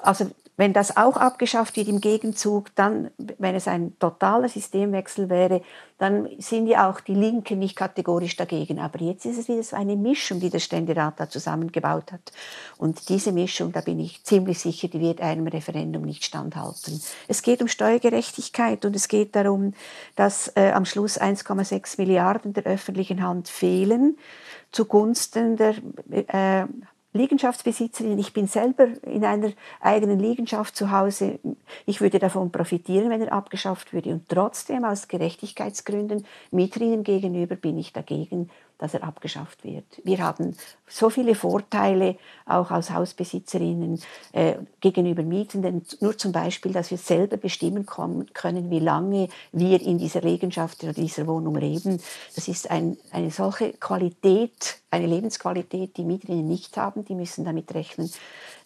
Also 0.00 0.30
wenn 0.56 0.72
das 0.72 0.96
auch 0.96 1.16
abgeschafft 1.16 1.76
wird 1.76 1.88
im 1.88 2.00
Gegenzug, 2.00 2.74
dann, 2.76 3.10
wenn 3.38 3.54
es 3.54 3.66
ein 3.66 3.98
totaler 3.98 4.48
Systemwechsel 4.48 5.28
wäre, 5.28 5.62
dann 5.98 6.28
sind 6.38 6.66
ja 6.66 6.88
auch 6.88 7.00
die 7.00 7.14
Linken 7.14 7.58
nicht 7.58 7.76
kategorisch 7.76 8.36
dagegen. 8.36 8.78
Aber 8.78 9.00
jetzt 9.00 9.24
ist 9.26 9.38
es 9.38 9.48
wieder 9.48 9.62
so 9.62 9.76
eine 9.76 9.96
Mischung, 9.96 10.38
die 10.38 10.50
der 10.50 10.60
Ständerat 10.60 11.18
da 11.18 11.28
zusammengebaut 11.28 12.12
hat. 12.12 12.32
Und 12.78 13.08
diese 13.08 13.32
Mischung, 13.32 13.72
da 13.72 13.80
bin 13.80 13.98
ich 13.98 14.22
ziemlich 14.22 14.60
sicher, 14.60 14.88
die 14.88 15.00
wird 15.00 15.20
einem 15.20 15.46
Referendum 15.46 16.02
nicht 16.02 16.24
standhalten. 16.24 17.00
Es 17.26 17.42
geht 17.42 17.60
um 17.60 17.68
Steuergerechtigkeit 17.68 18.84
und 18.84 18.94
es 18.94 19.08
geht 19.08 19.34
darum, 19.34 19.74
dass 20.14 20.48
äh, 20.56 20.70
am 20.72 20.84
Schluss 20.84 21.20
1,6 21.20 21.98
Milliarden 21.98 22.52
der 22.52 22.64
öffentlichen 22.64 23.22
Hand 23.22 23.48
fehlen 23.48 24.16
zugunsten 24.74 25.56
der 25.56 25.74
äh, 26.10 26.66
Liegenschaftsbesitzerin. 27.14 28.18
Ich 28.18 28.32
bin 28.32 28.48
selber 28.48 28.88
in 29.02 29.24
einer 29.24 29.52
eigenen 29.80 30.18
Liegenschaft 30.18 30.74
zu 30.74 30.90
Hause. 30.90 31.38
Ich 31.86 32.00
würde 32.00 32.18
davon 32.18 32.50
profitieren, 32.50 33.08
wenn 33.08 33.22
er 33.22 33.32
abgeschafft 33.32 33.92
würde. 33.92 34.10
Und 34.10 34.28
trotzdem 34.28 34.84
aus 34.84 35.06
Gerechtigkeitsgründen 35.06 36.26
Mieterinnen 36.50 37.04
gegenüber 37.04 37.54
bin 37.54 37.78
ich 37.78 37.92
dagegen, 37.92 38.50
dass 38.84 38.92
er 38.92 39.02
abgeschafft 39.02 39.64
wird. 39.64 39.86
Wir 40.04 40.18
haben 40.18 40.54
so 40.86 41.08
viele 41.08 41.34
Vorteile, 41.34 42.16
auch 42.44 42.70
als 42.70 42.90
Hausbesitzerinnen 42.90 43.98
äh, 44.32 44.56
gegenüber 44.82 45.22
Mietenden. 45.22 45.86
Nur 46.00 46.18
zum 46.18 46.32
Beispiel, 46.32 46.70
dass 46.72 46.90
wir 46.90 46.98
selber 46.98 47.38
bestimmen 47.38 47.86
können, 47.86 48.70
wie 48.70 48.80
lange 48.80 49.28
wir 49.52 49.80
in 49.80 49.96
dieser 49.96 50.20
Liegenschaft 50.20 50.84
oder 50.84 50.92
dieser 50.92 51.26
Wohnung 51.26 51.56
leben. 51.56 51.98
Das 52.34 52.46
ist 52.46 52.70
ein, 52.70 52.98
eine 53.10 53.30
solche 53.30 53.72
Qualität, 53.72 54.76
eine 54.90 55.06
Lebensqualität, 55.06 55.96
die 55.96 56.04
Mieterinnen 56.04 56.46
nicht 56.46 56.76
haben. 56.76 57.06
Die 57.06 57.14
müssen 57.14 57.46
damit 57.46 57.72
rechnen, 57.74 58.10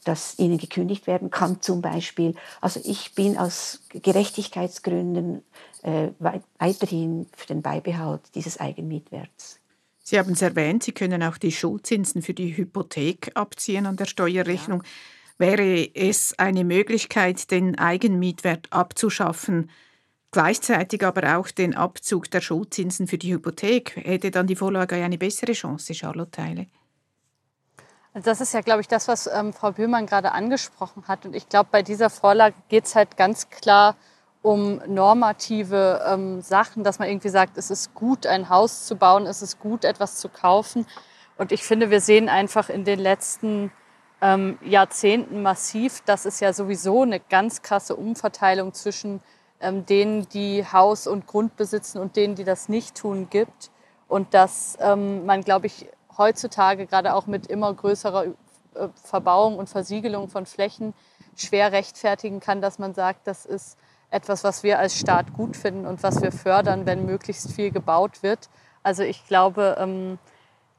dass 0.03 0.37
ihnen 0.41 0.59
gekündigt 0.59 1.07
werden 1.07 1.31
kann 1.31 1.63
zum 1.63 1.81
Beispiel. 1.81 2.35
Also 2.61 2.81
ich 2.83 3.15
bin 3.15 3.39
aus 3.39 3.83
Gerechtigkeitsgründen 3.91 5.45
äh, 5.83 6.09
weiterhin 6.59 7.29
für 7.37 7.47
den 7.47 7.63
Beibehalt 7.63 8.23
dieses 8.35 8.59
Eigenmietwerts. 8.59 9.61
Sie 10.09 10.19
haben 10.19 10.33
es 10.33 10.41
erwähnt, 10.41 10.85
Sie 10.85 10.93
können 10.93 11.23
auch 11.23 11.37
die 11.37 11.53
Schuldzinsen 11.53 12.23
für 12.23 12.33
die 12.33 12.57
Hypothek 12.57 13.33
abziehen 13.35 13.85
an 13.85 13.99
der 13.99 14.07
Steuerrechnung. 14.07 14.83
Ja. 14.83 14.89
Wäre 15.37 15.95
es 15.95 16.35
eine 16.39 16.65
Möglichkeit, 16.65 17.51
den 17.51 17.79
Eigenmietwert 17.79 18.73
abzuschaffen, 18.73 19.71
gleichzeitig 20.31 21.05
aber 21.05 21.37
auch 21.37 21.51
den 21.51 21.77
Abzug 21.77 22.31
der 22.31 22.41
Schuldzinsen 22.41 23.07
für 23.07 23.19
die 23.19 23.35
Hypothek? 23.35 23.97
Hätte 23.97 24.31
dann 24.31 24.47
die 24.47 24.57
Vorlage 24.57 24.95
eine 24.95 25.19
bessere 25.19 25.53
Chance, 25.53 25.93
Charlotte 25.93 26.31
Teile? 26.31 26.69
Das 28.15 28.41
ist 28.41 28.55
ja, 28.55 28.63
glaube 28.63 28.81
ich, 28.81 28.89
das, 28.89 29.09
was 29.09 29.27
ähm, 29.27 29.53
Frau 29.53 29.73
Bühlmann 29.73 30.07
gerade 30.07 30.33
angesprochen 30.33 31.07
hat. 31.07 31.27
Und 31.27 31.37
ich 31.37 31.51
glaube, 31.51 31.69
bei 31.71 31.83
dieser 31.83 32.09
Vorlage 32.09 32.57
geht 32.71 32.87
es 32.87 32.95
halt 32.95 33.19
ganz 33.19 33.51
klar 33.51 33.91
um 33.91 33.97
normative 34.57 36.03
ähm, 36.07 36.41
Sachen, 36.41 36.85
dass 36.85 36.99
man 36.99 37.09
irgendwie 37.09 37.29
sagt, 37.29 37.59
es 37.59 37.71
ist 37.71 37.95
gut, 37.95 38.27
ein 38.27 38.49
Haus 38.49 38.87
zu 38.87 38.97
bauen, 38.97 39.27
es 39.27 39.43
ist 39.43 39.59
gut, 39.59 39.85
etwas 39.85 40.17
zu 40.17 40.29
kaufen. 40.29 40.87
Und 41.37 41.53
ich 41.53 41.63
finde, 41.63 41.91
wir 41.91 42.01
sehen 42.01 42.29
einfach 42.29 42.69
in 42.69 42.85
den 42.85 42.99
letzten 42.99 43.73
ähm, 44.21 44.59
Jahrzehnten 44.63 45.43
massiv, 45.43 46.01
dass 46.03 46.25
es 46.25 46.41
ja 46.41 46.53
sowieso 46.53 47.03
eine 47.03 47.21
ganz 47.21 47.63
krasse 47.63 47.95
Umverteilung 47.95 48.75
zwischen 48.75 49.21
ähm, 49.61 49.87
denen, 49.87 50.29
die 50.29 50.65
Haus 50.65 51.07
und 51.07 51.27
Grund 51.27 51.57
besitzen 51.57 51.99
und 51.99 52.17
denen, 52.17 52.35
die 52.35 52.45
das 52.45 52.69
nicht 52.69 52.97
tun, 52.97 53.29
gibt. 53.31 53.71
Und 54.09 54.35
dass 54.35 54.77
ähm, 54.81 55.27
man, 55.27 55.43
glaube 55.43 55.67
ich, 55.67 55.87
heutzutage 56.17 56.87
gerade 56.87 57.15
auch 57.15 57.27
mit 57.27 57.47
immer 57.47 57.73
größerer 57.73 58.27
äh, 58.27 58.89
Verbauung 59.05 59.59
und 59.59 59.69
Versiegelung 59.69 60.29
von 60.29 60.47
Flächen 60.47 60.95
schwer 61.37 61.73
rechtfertigen 61.73 62.41
kann, 62.41 62.61
dass 62.61 62.79
man 62.79 62.95
sagt, 62.95 63.27
das 63.27 63.47
ist 63.47 63.79
etwas, 64.11 64.45
was 64.45 64.63
wir 64.63 64.79
als 64.79 64.99
Staat 64.99 65.33
gut 65.35 65.57
finden 65.57 65.87
und 65.87 66.03
was 66.03 66.23
wir 66.23 66.33
fördern, 66.33 66.87
wenn 66.87 67.05
möglichst 67.05 67.53
viel 67.53 67.71
gebaut 67.71 68.23
wird. 68.23 68.49
Also 68.83 69.03
ich 69.03 69.27
glaube, 69.27 69.77
ähm, 69.79 70.19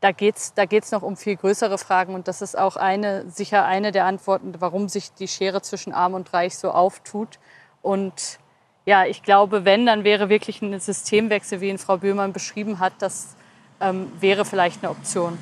da 0.01 0.11
geht 0.11 0.37
es 0.37 0.53
da 0.53 0.65
geht's 0.65 0.91
noch 0.91 1.01
um 1.01 1.17
viel 1.17 1.35
größere 1.35 1.77
Fragen 1.77 2.15
und 2.15 2.27
das 2.27 2.41
ist 2.41 2.57
auch 2.57 2.75
eine, 2.75 3.29
sicher 3.29 3.65
eine 3.65 3.91
der 3.91 4.05
Antworten, 4.05 4.53
warum 4.59 4.89
sich 4.89 5.13
die 5.13 5.27
Schere 5.27 5.61
zwischen 5.61 5.93
Arm 5.93 6.13
und 6.13 6.33
Reich 6.33 6.57
so 6.57 6.71
auftut. 6.71 7.39
Und 7.81 8.39
ja, 8.85 9.05
ich 9.05 9.23
glaube, 9.23 9.65
wenn, 9.65 9.85
dann 9.85 10.03
wäre 10.03 10.29
wirklich 10.29 10.61
ein 10.61 10.79
Systemwechsel, 10.79 11.61
wie 11.61 11.69
ihn 11.69 11.77
Frau 11.77 11.97
Böhmann 11.97 12.33
beschrieben 12.33 12.79
hat, 12.79 12.93
das 12.99 13.35
ähm, 13.81 14.11
wäre 14.19 14.45
vielleicht 14.45 14.83
eine 14.83 14.91
Option. 14.91 15.37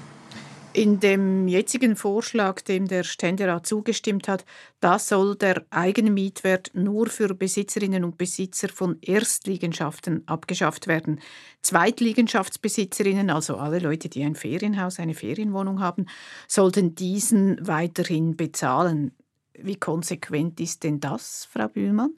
In 0.77 0.99
dem 0.99 1.47
jetzigen 1.47 1.95
Vorschlag, 1.95 2.61
dem 2.61 2.87
der 2.87 3.03
Ständerat 3.03 3.65
zugestimmt 3.65 4.27
hat, 4.27 4.45
da 4.79 4.99
soll 4.99 5.35
der 5.35 5.65
Eigenmietwert 5.71 6.69
nur 6.75 7.07
für 7.07 7.33
Besitzerinnen 7.33 8.03
und 8.03 8.19
Besitzer 8.19 8.69
von 8.69 8.99
Erstliegenschaften 9.01 10.21
abgeschafft 10.27 10.85
werden. 10.85 11.19
Zweitliegenschaftsbesitzerinnen, 11.63 13.31
also 13.31 13.57
alle 13.57 13.79
Leute, 13.79 14.07
die 14.07 14.23
ein 14.23 14.35
Ferienhaus, 14.35 14.99
eine 14.99 15.15
Ferienwohnung 15.15 15.79
haben, 15.79 16.05
sollten 16.47 16.93
diesen 16.93 17.57
weiterhin 17.65 18.37
bezahlen. 18.37 19.15
Wie 19.55 19.77
konsequent 19.77 20.59
ist 20.59 20.83
denn 20.83 20.99
das, 20.99 21.47
Frau 21.51 21.69
Bühlmann? 21.69 22.11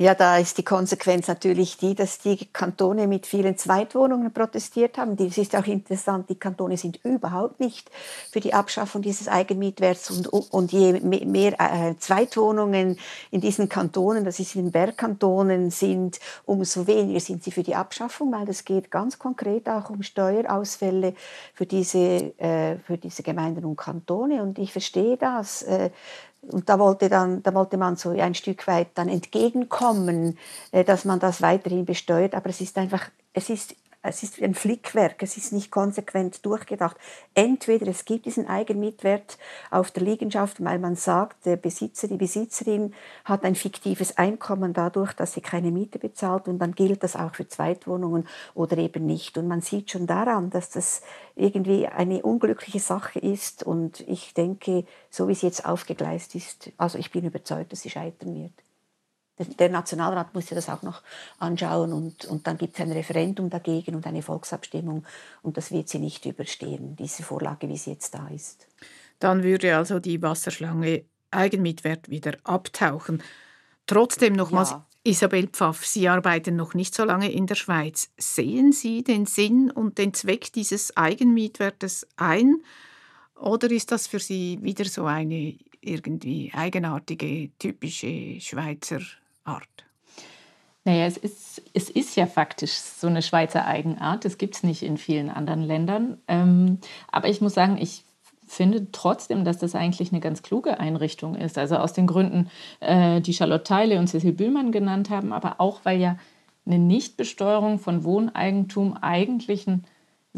Ja, 0.00 0.14
da 0.14 0.38
ist 0.38 0.56
die 0.58 0.64
Konsequenz 0.64 1.26
natürlich 1.26 1.76
die, 1.76 1.96
dass 1.96 2.20
die 2.20 2.36
Kantone 2.52 3.08
mit 3.08 3.26
vielen 3.26 3.56
Zweitwohnungen 3.58 4.32
protestiert 4.32 4.96
haben. 4.96 5.16
Das 5.16 5.36
ist 5.36 5.56
auch 5.56 5.66
interessant, 5.66 6.30
die 6.30 6.38
Kantone 6.38 6.76
sind 6.76 7.04
überhaupt 7.04 7.58
nicht 7.58 7.90
für 8.30 8.38
die 8.38 8.54
Abschaffung 8.54 9.02
dieses 9.02 9.26
Eigenmietwerts 9.26 10.12
und, 10.12 10.28
und 10.28 10.70
je 10.70 10.92
mehr 11.00 11.54
äh, 11.58 11.96
Zweitwohnungen 11.98 12.96
in 13.32 13.40
diesen 13.40 13.68
Kantonen, 13.68 14.24
das 14.24 14.38
ist 14.38 14.54
in 14.54 14.66
den 14.66 14.70
Bergkantonen, 14.70 15.72
sind, 15.72 16.20
umso 16.44 16.86
weniger 16.86 17.18
sind 17.18 17.42
sie 17.42 17.50
für 17.50 17.64
die 17.64 17.74
Abschaffung, 17.74 18.30
weil 18.30 18.48
es 18.48 18.64
geht 18.64 18.92
ganz 18.92 19.18
konkret 19.18 19.68
auch 19.68 19.90
um 19.90 20.04
Steuerausfälle 20.04 21.14
für 21.54 21.66
diese, 21.66 22.38
äh, 22.38 22.78
für 22.86 22.98
diese 22.98 23.24
Gemeinden 23.24 23.64
und 23.64 23.74
Kantone. 23.74 24.44
Und 24.44 24.60
ich 24.60 24.70
verstehe 24.70 25.16
das. 25.16 25.64
Und 26.42 26.68
da 26.68 26.78
wollte, 26.78 27.08
dann, 27.08 27.42
da 27.42 27.52
wollte 27.54 27.76
man 27.76 27.96
so 27.96 28.10
ein 28.10 28.34
Stück 28.34 28.66
weit 28.66 28.88
dann 28.94 29.08
entgegenkommen, 29.08 30.38
äh, 30.72 30.84
dass 30.84 31.04
man 31.04 31.18
das 31.18 31.42
weiterhin 31.42 31.84
besteuert. 31.84 32.34
Aber 32.34 32.50
es 32.50 32.60
ist 32.60 32.78
einfach, 32.78 33.10
es 33.32 33.50
ist 33.50 33.74
es 34.08 34.22
ist 34.22 34.40
ein 34.42 34.54
Flickwerk, 34.54 35.22
es 35.22 35.36
ist 35.36 35.52
nicht 35.52 35.70
konsequent 35.70 36.44
durchgedacht. 36.44 36.96
Entweder 37.34 37.86
es 37.88 38.04
gibt 38.04 38.26
diesen 38.26 38.48
Eigenmietwert 38.48 39.38
auf 39.70 39.90
der 39.90 40.02
Liegenschaft, 40.02 40.62
weil 40.64 40.78
man 40.78 40.96
sagt, 40.96 41.46
der 41.46 41.56
Besitzer, 41.56 42.08
die 42.08 42.16
Besitzerin 42.16 42.94
hat 43.24 43.44
ein 43.44 43.54
fiktives 43.54 44.16
Einkommen 44.16 44.72
dadurch, 44.72 45.12
dass 45.12 45.34
sie 45.34 45.40
keine 45.40 45.70
Miete 45.70 45.98
bezahlt 45.98 46.48
und 46.48 46.58
dann 46.58 46.74
gilt 46.74 47.02
das 47.02 47.16
auch 47.16 47.34
für 47.34 47.46
Zweitwohnungen 47.46 48.26
oder 48.54 48.78
eben 48.78 49.06
nicht. 49.06 49.38
Und 49.38 49.48
man 49.48 49.60
sieht 49.60 49.90
schon 49.90 50.06
daran, 50.06 50.50
dass 50.50 50.70
das 50.70 51.02
irgendwie 51.36 51.86
eine 51.86 52.22
unglückliche 52.22 52.80
Sache 52.80 53.18
ist 53.18 53.62
und 53.62 54.00
ich 54.00 54.34
denke, 54.34 54.84
so 55.10 55.28
wie 55.28 55.32
es 55.32 55.42
jetzt 55.42 55.64
aufgegleist 55.64 56.34
ist, 56.34 56.72
also 56.78 56.98
ich 56.98 57.10
bin 57.10 57.24
überzeugt, 57.24 57.72
dass 57.72 57.82
sie 57.82 57.90
scheitern 57.90 58.34
wird 58.34 58.67
der 59.38 59.68
Nationalrat 59.68 60.34
muss 60.34 60.50
ja 60.50 60.54
das 60.54 60.68
auch 60.68 60.82
noch 60.82 61.02
anschauen 61.38 61.92
und, 61.92 62.24
und 62.24 62.46
dann 62.46 62.58
gibt 62.58 62.74
es 62.74 62.80
ein 62.80 62.92
Referendum 62.92 63.50
dagegen 63.50 63.94
und 63.94 64.06
eine 64.06 64.22
Volksabstimmung 64.22 65.04
und 65.42 65.56
das 65.56 65.70
wird 65.70 65.88
sie 65.88 65.98
nicht 65.98 66.26
überstehen, 66.26 66.96
diese 66.96 67.22
Vorlage, 67.22 67.68
wie 67.68 67.76
sie 67.76 67.92
jetzt 67.92 68.14
da 68.14 68.28
ist. 68.28 68.66
Dann 69.18 69.42
würde 69.42 69.76
also 69.76 69.98
die 69.98 70.22
Wasserschlange 70.22 71.04
Eigenmitwert 71.30 72.08
wieder 72.08 72.36
abtauchen. 72.44 73.22
Trotzdem 73.86 74.34
nochmals, 74.34 74.70
ja. 74.70 74.86
Isabel 75.04 75.46
Pfaff, 75.48 75.86
Sie 75.86 76.08
arbeiten 76.08 76.56
noch 76.56 76.74
nicht 76.74 76.94
so 76.94 77.04
lange 77.04 77.30
in 77.30 77.46
der 77.46 77.54
Schweiz. 77.54 78.10
Sehen 78.18 78.72
Sie 78.72 79.02
den 79.02 79.26
Sinn 79.26 79.70
und 79.70 79.98
den 79.98 80.14
Zweck 80.14 80.52
dieses 80.52 80.96
Eigenmietwertes 80.96 82.06
ein? 82.16 82.62
Oder 83.34 83.70
ist 83.70 83.92
das 83.92 84.06
für 84.06 84.18
Sie 84.18 84.58
wieder 84.62 84.84
so 84.84 85.04
eine 85.04 85.56
irgendwie 85.80 86.52
eigenartige, 86.54 87.50
typische 87.58 88.40
Schweizer 88.40 89.00
Art? 89.48 89.68
Naja, 90.84 91.06
es 91.06 91.16
ist, 91.16 91.62
es 91.74 91.90
ist 91.90 92.16
ja 92.16 92.26
faktisch 92.26 92.72
so 92.72 93.08
eine 93.08 93.22
Schweizer 93.22 93.66
Eigenart. 93.66 94.24
Das 94.24 94.38
gibt 94.38 94.54
es 94.54 94.62
nicht 94.62 94.82
in 94.82 94.96
vielen 94.96 95.28
anderen 95.28 95.62
Ländern. 95.62 96.18
Ähm, 96.28 96.78
aber 97.12 97.28
ich 97.28 97.40
muss 97.40 97.54
sagen, 97.54 97.76
ich 97.78 98.04
finde 98.46 98.90
trotzdem, 98.90 99.44
dass 99.44 99.58
das 99.58 99.74
eigentlich 99.74 100.12
eine 100.12 100.20
ganz 100.20 100.42
kluge 100.42 100.80
Einrichtung 100.80 101.34
ist. 101.34 101.58
Also 101.58 101.76
aus 101.76 101.92
den 101.92 102.06
Gründen, 102.06 102.50
äh, 102.80 103.20
die 103.20 103.34
Charlotte 103.34 103.64
Teile 103.64 103.98
und 103.98 104.06
Cecil 104.06 104.32
Bühlmann 104.32 104.72
genannt 104.72 105.10
haben, 105.10 105.32
aber 105.32 105.60
auch, 105.60 105.80
weil 105.84 106.00
ja 106.00 106.16
eine 106.64 106.78
Nichtbesteuerung 106.78 107.78
von 107.78 108.04
Wohneigentum 108.04 108.96
eigentlich 108.96 109.66
ein 109.66 109.84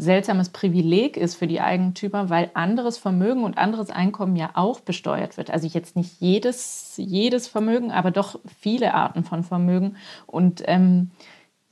seltsames 0.01 0.49
Privileg 0.49 1.15
ist 1.15 1.35
für 1.35 1.45
die 1.45 1.61
Eigentümer, 1.61 2.31
weil 2.31 2.49
anderes 2.55 2.97
Vermögen 2.97 3.43
und 3.43 3.59
anderes 3.59 3.91
Einkommen 3.91 4.35
ja 4.35 4.49
auch 4.55 4.79
besteuert 4.79 5.37
wird. 5.37 5.51
Also 5.51 5.67
jetzt 5.67 5.95
nicht 5.95 6.19
jedes, 6.19 6.93
jedes 6.97 7.47
Vermögen, 7.47 7.91
aber 7.91 8.09
doch 8.09 8.39
viele 8.59 8.95
Arten 8.95 9.23
von 9.23 9.43
Vermögen. 9.43 9.97
Und 10.25 10.63
ähm, 10.65 11.11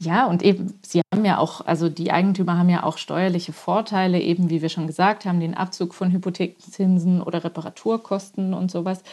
Ja, 0.02 0.28
und 0.28 0.44
eben, 0.44 0.80
sie 0.82 1.02
haben 1.14 1.26
ja 1.26 1.40
auch, 1.40 1.60
also 1.66 1.90
die 1.90 2.12
Eigentümer 2.12 2.58
haben 2.58 2.70
ja 2.70 2.84
auch 2.84 2.98
steuerliche 2.98 3.52
Vorteile, 3.52 4.18
eben 4.22 4.50
wie 4.50 4.62
wir 4.62 4.70
schon 4.70 4.88
gesagt 4.88 5.26
haben, 5.26 5.42
den 5.42 5.56
Abzug 5.56 5.94
von 5.94 6.12
Hypothekenzinsen 6.14 7.22
oder 7.22 7.44
Reparaturkosten 7.44 8.54
und 8.54 8.72
sowas. 8.72 9.04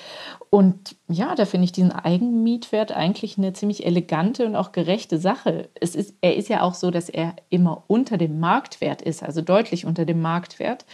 Und 0.48 0.94
ja, 1.08 1.34
da 1.34 1.44
finde 1.44 1.64
ich 1.64 1.72
diesen 1.72 1.90
Eigenmietwert 1.90 2.92
eigentlich 2.92 3.36
eine 3.36 3.52
ziemlich 3.52 3.84
elegante 3.84 4.46
und 4.46 4.54
auch 4.54 4.70
gerechte 4.70 5.18
Sache. 5.18 5.68
Es 5.74 5.96
ist, 5.96 6.14
er 6.20 6.36
ist 6.36 6.48
ja 6.48 6.62
auch 6.62 6.74
so, 6.74 6.92
dass 6.92 7.08
er 7.08 7.34
immer 7.50 7.82
unter 7.88 8.16
dem 8.16 8.38
Marktwert 8.38 9.02
ist, 9.02 9.24
also 9.24 9.40
deutlich 9.42 9.86
unter 9.86 10.04
dem 10.04 10.22
Marktwert. 10.22 10.84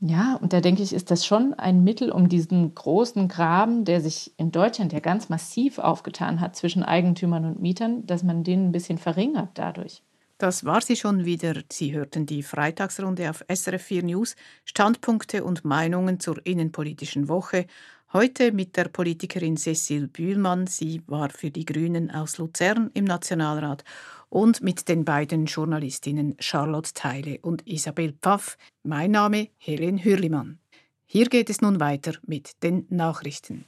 Ja, 0.00 0.36
und 0.36 0.52
da 0.52 0.60
denke 0.60 0.82
ich, 0.82 0.92
ist 0.92 1.10
das 1.10 1.26
schon 1.26 1.54
ein 1.54 1.82
Mittel, 1.82 2.12
um 2.12 2.28
diesen 2.28 2.72
großen 2.72 3.26
Graben, 3.26 3.84
der 3.84 4.00
sich 4.00 4.32
in 4.36 4.52
Deutschland 4.52 4.92
ja 4.92 5.00
ganz 5.00 5.28
massiv 5.28 5.78
aufgetan 5.78 6.40
hat 6.40 6.54
zwischen 6.54 6.84
Eigentümern 6.84 7.44
und 7.44 7.60
Mietern, 7.60 8.06
dass 8.06 8.22
man 8.22 8.44
den 8.44 8.68
ein 8.68 8.72
bisschen 8.72 8.98
verringert 8.98 9.50
dadurch. 9.54 10.02
Das 10.38 10.64
war 10.64 10.80
sie 10.82 10.94
schon 10.94 11.24
wieder. 11.24 11.54
Sie 11.68 11.94
hörten 11.94 12.26
die 12.26 12.44
Freitagsrunde 12.44 13.28
auf 13.28 13.44
SRF 13.52 13.82
4 13.82 14.04
News, 14.04 14.36
Standpunkte 14.64 15.42
und 15.42 15.64
Meinungen 15.64 16.20
zur 16.20 16.46
innenpolitischen 16.46 17.28
Woche. 17.28 17.66
Heute 18.12 18.52
mit 18.52 18.76
der 18.76 18.84
Politikerin 18.84 19.56
Cecil 19.56 20.06
Bühlmann. 20.06 20.68
Sie 20.68 21.02
war 21.08 21.30
für 21.30 21.50
die 21.50 21.64
Grünen 21.64 22.12
aus 22.12 22.38
Luzern 22.38 22.92
im 22.94 23.04
Nationalrat 23.04 23.82
und 24.28 24.62
mit 24.62 24.88
den 24.88 25.04
beiden 25.04 25.46
Journalistinnen 25.46 26.36
Charlotte 26.38 26.92
Teile 26.94 27.38
und 27.42 27.66
Isabel 27.66 28.14
Pfaff. 28.22 28.56
Mein 28.82 29.12
Name 29.12 29.48
Helen 29.56 30.02
Hürlimann. 30.02 30.58
Hier 31.06 31.28
geht 31.28 31.50
es 31.50 31.60
nun 31.60 31.80
weiter 31.80 32.14
mit 32.26 32.62
den 32.62 32.86
Nachrichten. 32.90 33.64